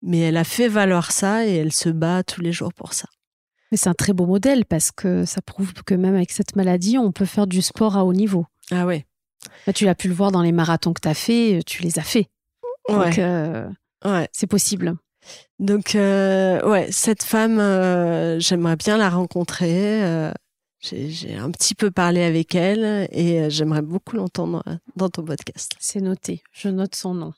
[0.00, 3.08] mais elle a fait valoir ça et elle se bat tous les jours pour ça.
[3.72, 6.98] Mais c'est un très beau modèle parce que ça prouve que même avec cette maladie,
[6.98, 8.46] on peut faire du sport à haut niveau.
[8.70, 9.06] Ah ouais.
[9.66, 11.98] Là, tu l'as pu le voir dans les marathons que tu as fait, tu les
[11.98, 12.28] as fait.
[12.88, 13.14] Donc, Ouais.
[13.18, 13.68] euh,
[14.04, 14.28] ouais.
[14.32, 14.94] c'est possible.
[15.58, 20.04] Donc euh, ouais, cette femme, euh, j'aimerais bien la rencontrer.
[20.04, 20.32] euh,
[20.82, 25.22] j'ai un petit peu parlé avec elle et euh, j'aimerais beaucoup l'entendre euh, dans ton
[25.24, 25.72] podcast.
[25.78, 26.42] C'est noté.
[26.52, 27.32] Je note son nom.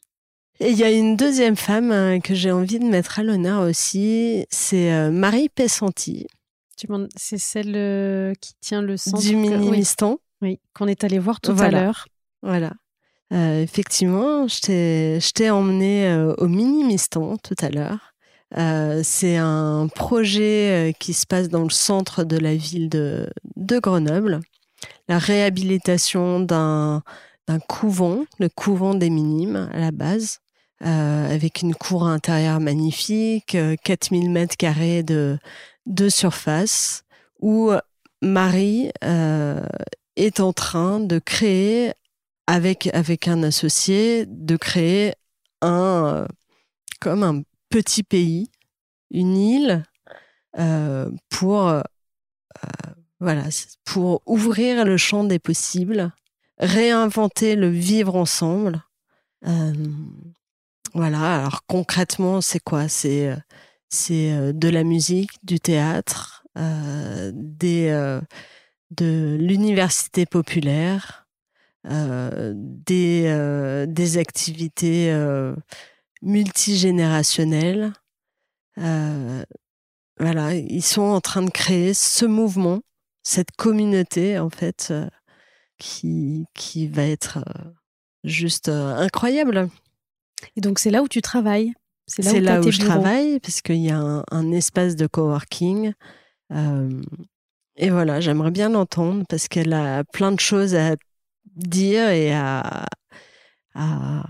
[0.61, 3.63] Et il y a une deuxième femme euh, que j'ai envie de mettre à l'honneur
[3.69, 6.27] aussi, c'est euh, Marie Pessanti
[7.17, 9.21] C'est celle euh, qui tient le centre.
[9.21, 9.85] du que- Mini
[10.43, 11.79] oui, qu'on est allé voir tout Voilà.
[11.79, 12.07] à l'heure.
[12.43, 12.73] Voilà.
[13.33, 14.61] Euh, effectivement, je
[15.33, 16.07] t'ai- emmené
[16.39, 18.13] au Mini Mistan tout à l'heure.
[18.57, 23.29] Euh, c'est un projet euh, qui se passe dans le centre de la ville de,
[23.57, 24.41] de Grenoble.
[25.09, 27.03] La réhabilitation d'un
[27.69, 30.39] couvent, le couvent des Minimes à la base,
[30.85, 35.39] avec une cour intérieure magnifique, euh, 4000 mètres carrés de,
[36.09, 37.05] surface,
[37.41, 37.73] où
[38.21, 39.67] Marie euh,
[40.17, 41.93] est en train de créer
[42.47, 45.15] avec, avec un associé, de créer
[45.63, 46.27] un, euh,
[47.01, 48.51] comme un petit pays,
[49.11, 49.85] une île,
[50.59, 51.83] euh, pour, euh,
[53.21, 53.45] voilà,
[53.85, 56.13] pour ouvrir le champ des possibles,
[56.59, 58.83] réinventer le vivre ensemble.
[59.47, 59.73] Euh,
[60.95, 62.89] voilà, alors concrètement, c'est quoi?
[62.89, 63.37] C'est euh,
[64.11, 71.27] euh, de la musique, du théâtre, euh, de l'université populaire,
[71.85, 75.13] des, des activités
[76.23, 77.93] multigénérationnelles.
[78.77, 82.83] Voilà, ils sont en train de créer ce mouvement,
[83.25, 84.95] cette communauté en fait,
[85.79, 87.45] qui, qui va être
[88.23, 89.69] juste incroyable.
[90.57, 91.73] Et donc, c'est là où tu travailles.
[92.07, 94.97] C'est là C'est où, là où je travaille, parce qu'il y a un, un espace
[94.97, 95.93] de coworking.
[96.53, 97.03] Euh,
[97.77, 100.97] et voilà, j'aimerais bien l'entendre parce qu'elle a plein de choses à
[101.57, 102.87] dire et à,
[103.75, 104.23] à,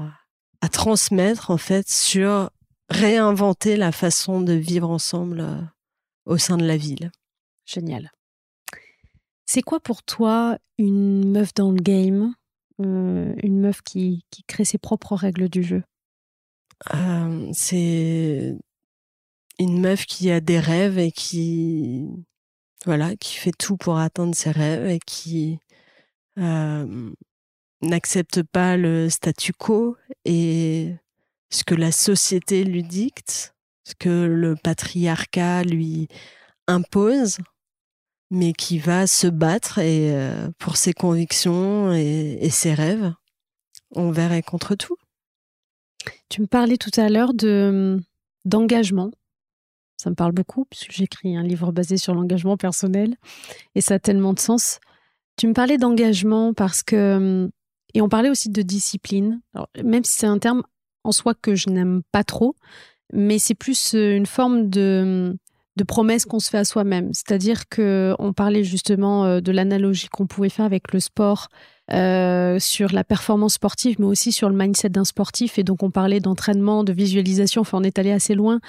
[0.60, 2.50] à transmettre, en fait, sur
[2.88, 5.60] réinventer la façon de vivre ensemble euh,
[6.26, 7.10] au sein de la ville.
[7.66, 8.12] Génial.
[9.46, 12.34] C'est quoi pour toi une meuf dans le game?
[12.80, 15.82] Euh, Une meuf qui, qui crée ses propres règles du jeu?
[16.92, 18.54] Euh, c'est
[19.58, 22.06] une meuf qui a des rêves et qui
[22.84, 25.58] voilà qui fait tout pour atteindre ses rêves et qui
[26.38, 27.10] euh,
[27.80, 30.94] n'accepte pas le statu quo et
[31.50, 33.54] ce que la société lui dicte,
[33.84, 36.08] ce que le patriarcat lui
[36.66, 37.38] impose,
[38.30, 43.14] mais qui va se battre et, euh, pour ses convictions et, ses rêves
[43.94, 44.96] envers et contre tout.
[46.28, 48.00] Tu me parlais tout à l'heure de
[48.44, 49.10] d'engagement.
[49.96, 53.16] Ça me parle beaucoup puisque j'écris un livre basé sur l'engagement personnel
[53.74, 54.80] et ça a tellement de sens.
[55.36, 57.50] Tu me parlais d'engagement parce que
[57.94, 59.40] et on parlait aussi de discipline.
[59.82, 60.62] Même si c'est un terme
[61.04, 62.56] en soi que je n'aime pas trop,
[63.12, 65.36] mais c'est plus euh, une forme de
[65.76, 67.10] de promesse qu'on se fait à soi-même.
[67.12, 71.48] C'est-à-dire que on parlait justement euh, de l'analogie qu'on pouvait faire avec le sport
[71.92, 75.58] euh, sur la performance sportive, mais aussi sur le mindset d'un sportif.
[75.58, 77.60] Et donc, on parlait d'entraînement, de visualisation.
[77.60, 78.60] Enfin, on est allé assez loin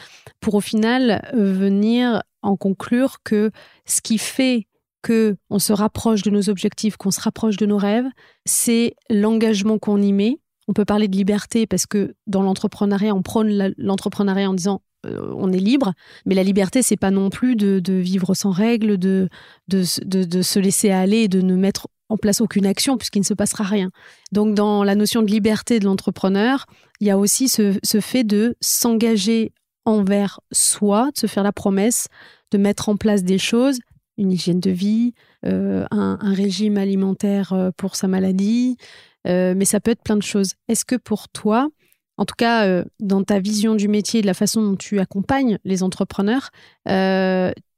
[0.41, 3.51] pour au final euh, venir en conclure que
[3.85, 4.67] ce qui fait
[5.01, 8.07] que on se rapproche de nos objectifs, qu'on se rapproche de nos rêves,
[8.45, 10.39] c'est l'engagement qu'on y met.
[10.67, 15.31] On peut parler de liberté parce que dans l'entrepreneuriat, on prône l'entrepreneuriat en disant euh,
[15.35, 15.93] on est libre,
[16.25, 19.29] mais la liberté, c'est pas non plus de, vivre sans règles, de,
[19.67, 21.87] de, se laisser aller de ne mettre
[22.17, 23.89] place aucune action puisqu'il ne se passera rien.
[24.31, 26.65] Donc, dans la notion de liberté de l'entrepreneur,
[26.99, 29.51] il y a aussi ce, fait de s'engager
[29.85, 32.07] envers soi, de se faire la promesse
[32.51, 33.79] de mettre en place des choses
[34.17, 38.77] une hygiène de vie, un, un, régime alimentaire pour sa maladie,
[39.25, 40.53] mais ça peut être plein de choses.
[40.69, 41.67] Est-ce que pour toi,
[42.15, 45.59] en tout cas, dans ta vision du métier et de la façon dont tu accompagnes
[45.65, 46.51] les entrepreneurs,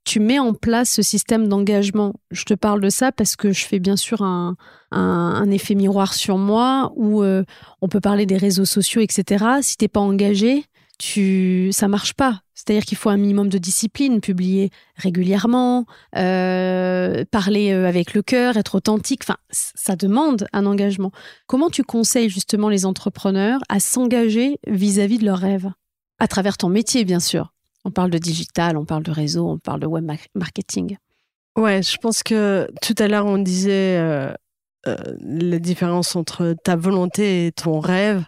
[0.08, 2.14] tu mets en place ce système d'engagement.
[2.32, 4.55] Je te parle de ça parce que je fais bien sûr un,
[5.51, 7.43] effet miroir sur moi où euh,
[7.82, 9.45] on peut parler des réseaux sociaux, etc.
[9.62, 10.64] Si t'es pas engagé,
[10.97, 12.39] tu ça marche pas.
[12.55, 15.86] C'est-à-dire qu'il faut un minimum de discipline, publier régulièrement,
[16.16, 19.24] euh, parler euh, avec le cœur, être authentique.
[19.26, 21.12] Enfin, ça demande un engagement.
[21.47, 25.70] Comment tu conseilles justement les entrepreneurs à s'engager vis-à-vis de leurs rêves?
[26.20, 27.51] À travers ton métier, bien sûr.
[27.88, 30.97] On parle de digital, on parle de réseau, on parle de web marketing.
[31.57, 34.33] Ouais, je pense que tout à l'heure, on disait euh,
[34.88, 38.25] euh, la différence entre ta volonté et ton rêve.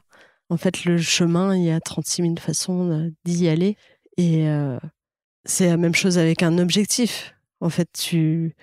[0.48, 3.76] En fait, le chemin, il y a 36 000 façons d'y aller.
[4.16, 4.80] Et euh,
[5.44, 7.36] c'est la même chose avec un objectif.
[7.60, 8.56] En fait, tu,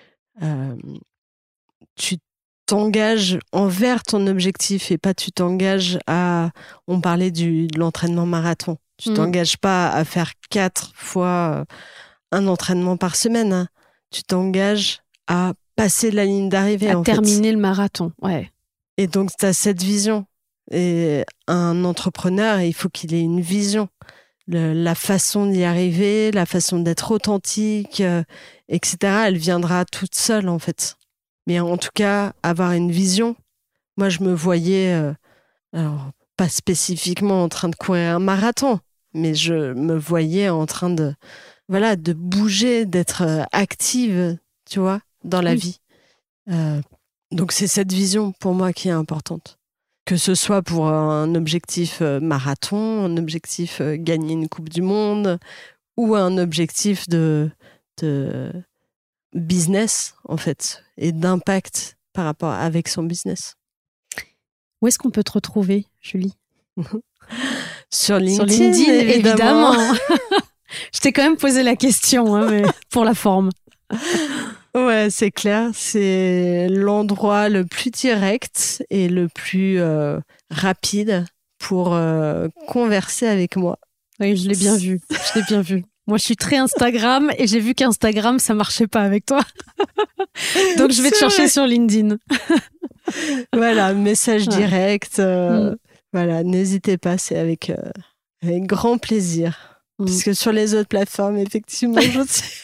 [1.94, 2.16] tu
[2.64, 6.52] t'engages envers ton objectif et pas tu t'engages à.
[6.88, 8.78] On parlait du, de l'entraînement marathon.
[8.98, 9.14] Tu mm.
[9.14, 11.64] t'engages pas à faire quatre fois euh,
[12.32, 13.52] un entraînement par semaine.
[13.52, 13.68] Hein.
[14.10, 16.90] Tu t'engages à passer la ligne d'arrivée.
[16.90, 18.50] À terminer le marathon, ouais.
[18.96, 20.26] Et donc, tu as cette vision.
[20.70, 23.88] Et un entrepreneur, il faut qu'il ait une vision.
[24.48, 28.22] la façon d'y arriver, la façon d'être authentique, euh,
[28.68, 30.96] etc., elle viendra toute seule, en fait.
[31.46, 33.36] Mais en tout cas, avoir une vision.
[33.96, 35.12] Moi, je me voyais, euh,
[35.72, 38.80] alors, pas spécifiquement en train de courir un marathon,
[39.16, 41.14] mais je me voyais en train de,
[41.68, 44.38] voilà, de bouger, d'être euh, active,
[44.68, 45.80] tu vois, dans la vie.
[46.48, 46.80] Euh,
[47.32, 49.58] donc c'est cette vision pour moi qui est importante.
[50.04, 55.38] Que ce soit pour un objectif euh, marathon, un objectif gagner une Coupe du Monde
[55.96, 57.50] ou un objectif de,
[58.00, 58.52] de
[59.32, 63.56] business, en fait, et d'impact par rapport avec son business.
[64.80, 66.34] Où est-ce qu'on peut te retrouver, Julie?
[67.90, 69.74] Sur LinkedIn, évidemment.
[70.94, 73.50] Je t'ai quand même posé la question, hein, mais pour la forme.
[74.74, 75.70] Ouais, c'est clair.
[75.74, 80.18] C'est l'endroit le plus direct et le plus euh,
[80.50, 81.24] rapide
[81.58, 83.78] pour euh, converser avec moi.
[84.20, 85.00] Oui, je l'ai bien vu.
[85.10, 85.84] Je l'ai bien vu.
[86.06, 89.40] Moi, je suis très Instagram et j'ai vu qu'Instagram, ça marchait pas avec toi.
[90.78, 92.16] Donc, je vais te chercher sur LinkedIn.
[93.52, 95.18] voilà, message direct.
[95.18, 95.76] Euh, mm.
[96.16, 97.76] Voilà, n'hésitez pas, c'est avec, euh,
[98.42, 99.82] avec grand plaisir.
[99.98, 100.06] Mm.
[100.06, 102.54] Puisque sur les autres plateformes, effectivement, je sais.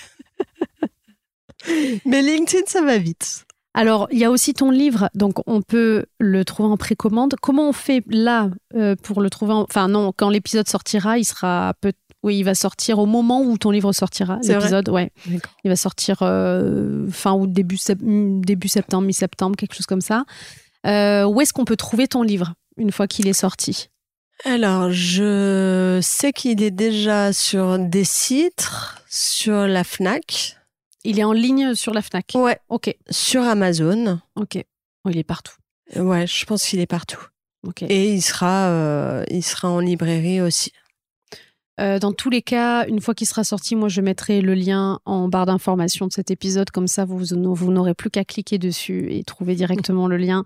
[2.07, 3.45] Mais LinkedIn, ça va vite.
[3.75, 7.35] Alors, il y a aussi ton livre, donc on peut le trouver en précommande.
[7.43, 11.75] Comment on fait là euh, pour le trouver Enfin non, quand l'épisode sortira, il sera
[11.83, 11.93] peut
[12.23, 14.39] oui, il va sortir au moment où ton livre sortira.
[14.45, 15.13] L'épisode, ouais.
[15.65, 20.25] Il va sortir euh, fin août, début, début septembre, mi-septembre, quelque chose comme ça.
[20.85, 22.55] où est-ce qu'on peut trouver ton livre?
[22.77, 23.89] Une fois qu'il est sorti
[24.45, 28.69] alors, je sais qu'il est déjà sur des sites,
[29.09, 30.57] sur la FNAC.
[31.05, 32.59] Il est en ligne sur la FNAC Ouais.
[32.69, 32.93] Ok.
[33.09, 34.21] Sur Amazon.
[34.35, 34.59] Ok.
[35.05, 35.55] Oh, il est partout.
[35.95, 37.25] Ouais, je pense qu'il est partout.
[37.67, 37.83] Ok.
[37.83, 40.73] Et il sera, euh, il sera en librairie aussi.
[41.81, 44.99] Euh, dans tous les cas, une fois qu'il sera sorti, moi je mettrai le lien
[45.05, 49.09] en barre d'information de cet épisode, comme ça vous, vous n'aurez plus qu'à cliquer dessus
[49.11, 50.45] et trouver directement le lien.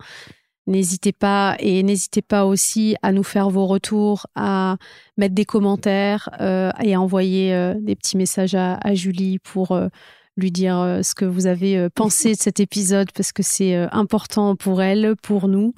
[0.67, 4.79] N'hésitez pas et n'hésitez pas aussi à nous faire vos retours, à
[5.17, 9.89] mettre des commentaires euh, et à envoyer euh, des petits messages à, Julie pour euh,
[10.37, 14.83] lui dire ce que vous avez pensé de cet épisode parce que c'est important pour
[14.83, 15.73] elle, pour nous.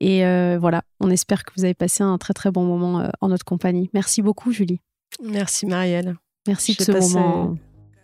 [0.00, 0.20] Et
[0.56, 3.90] voilà, on espère que vous avez passé un très très bon moment en notre compagnie.
[3.92, 4.80] Merci beaucoup Julie.
[5.22, 6.14] Merci Marielle.
[6.46, 7.58] Merci de ce moment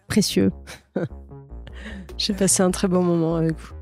[0.06, 0.50] précieux.
[2.18, 3.75] J'ai passé un très bon moment avec vous.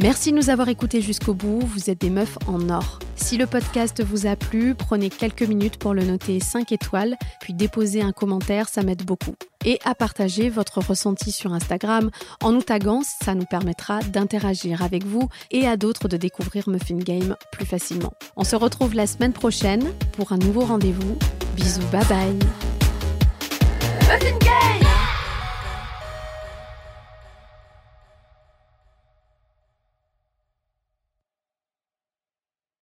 [0.00, 2.98] Merci de nous avoir écoutés jusqu'au bout, vous êtes des meufs en or.
[3.16, 7.52] Si le podcast vous a plu, prenez quelques minutes pour le noter 5 étoiles, puis
[7.52, 9.34] déposez un commentaire, ça m'aide beaucoup.
[9.64, 12.10] Et à partager votre ressenti sur Instagram
[12.42, 16.98] en nous taguant, ça nous permettra d'interagir avec vous et à d'autres de découvrir Muffin
[16.98, 18.12] Game plus facilement.
[18.36, 21.18] On se retrouve la semaine prochaine pour un nouveau rendez-vous.
[21.56, 22.77] Bisous, bye bye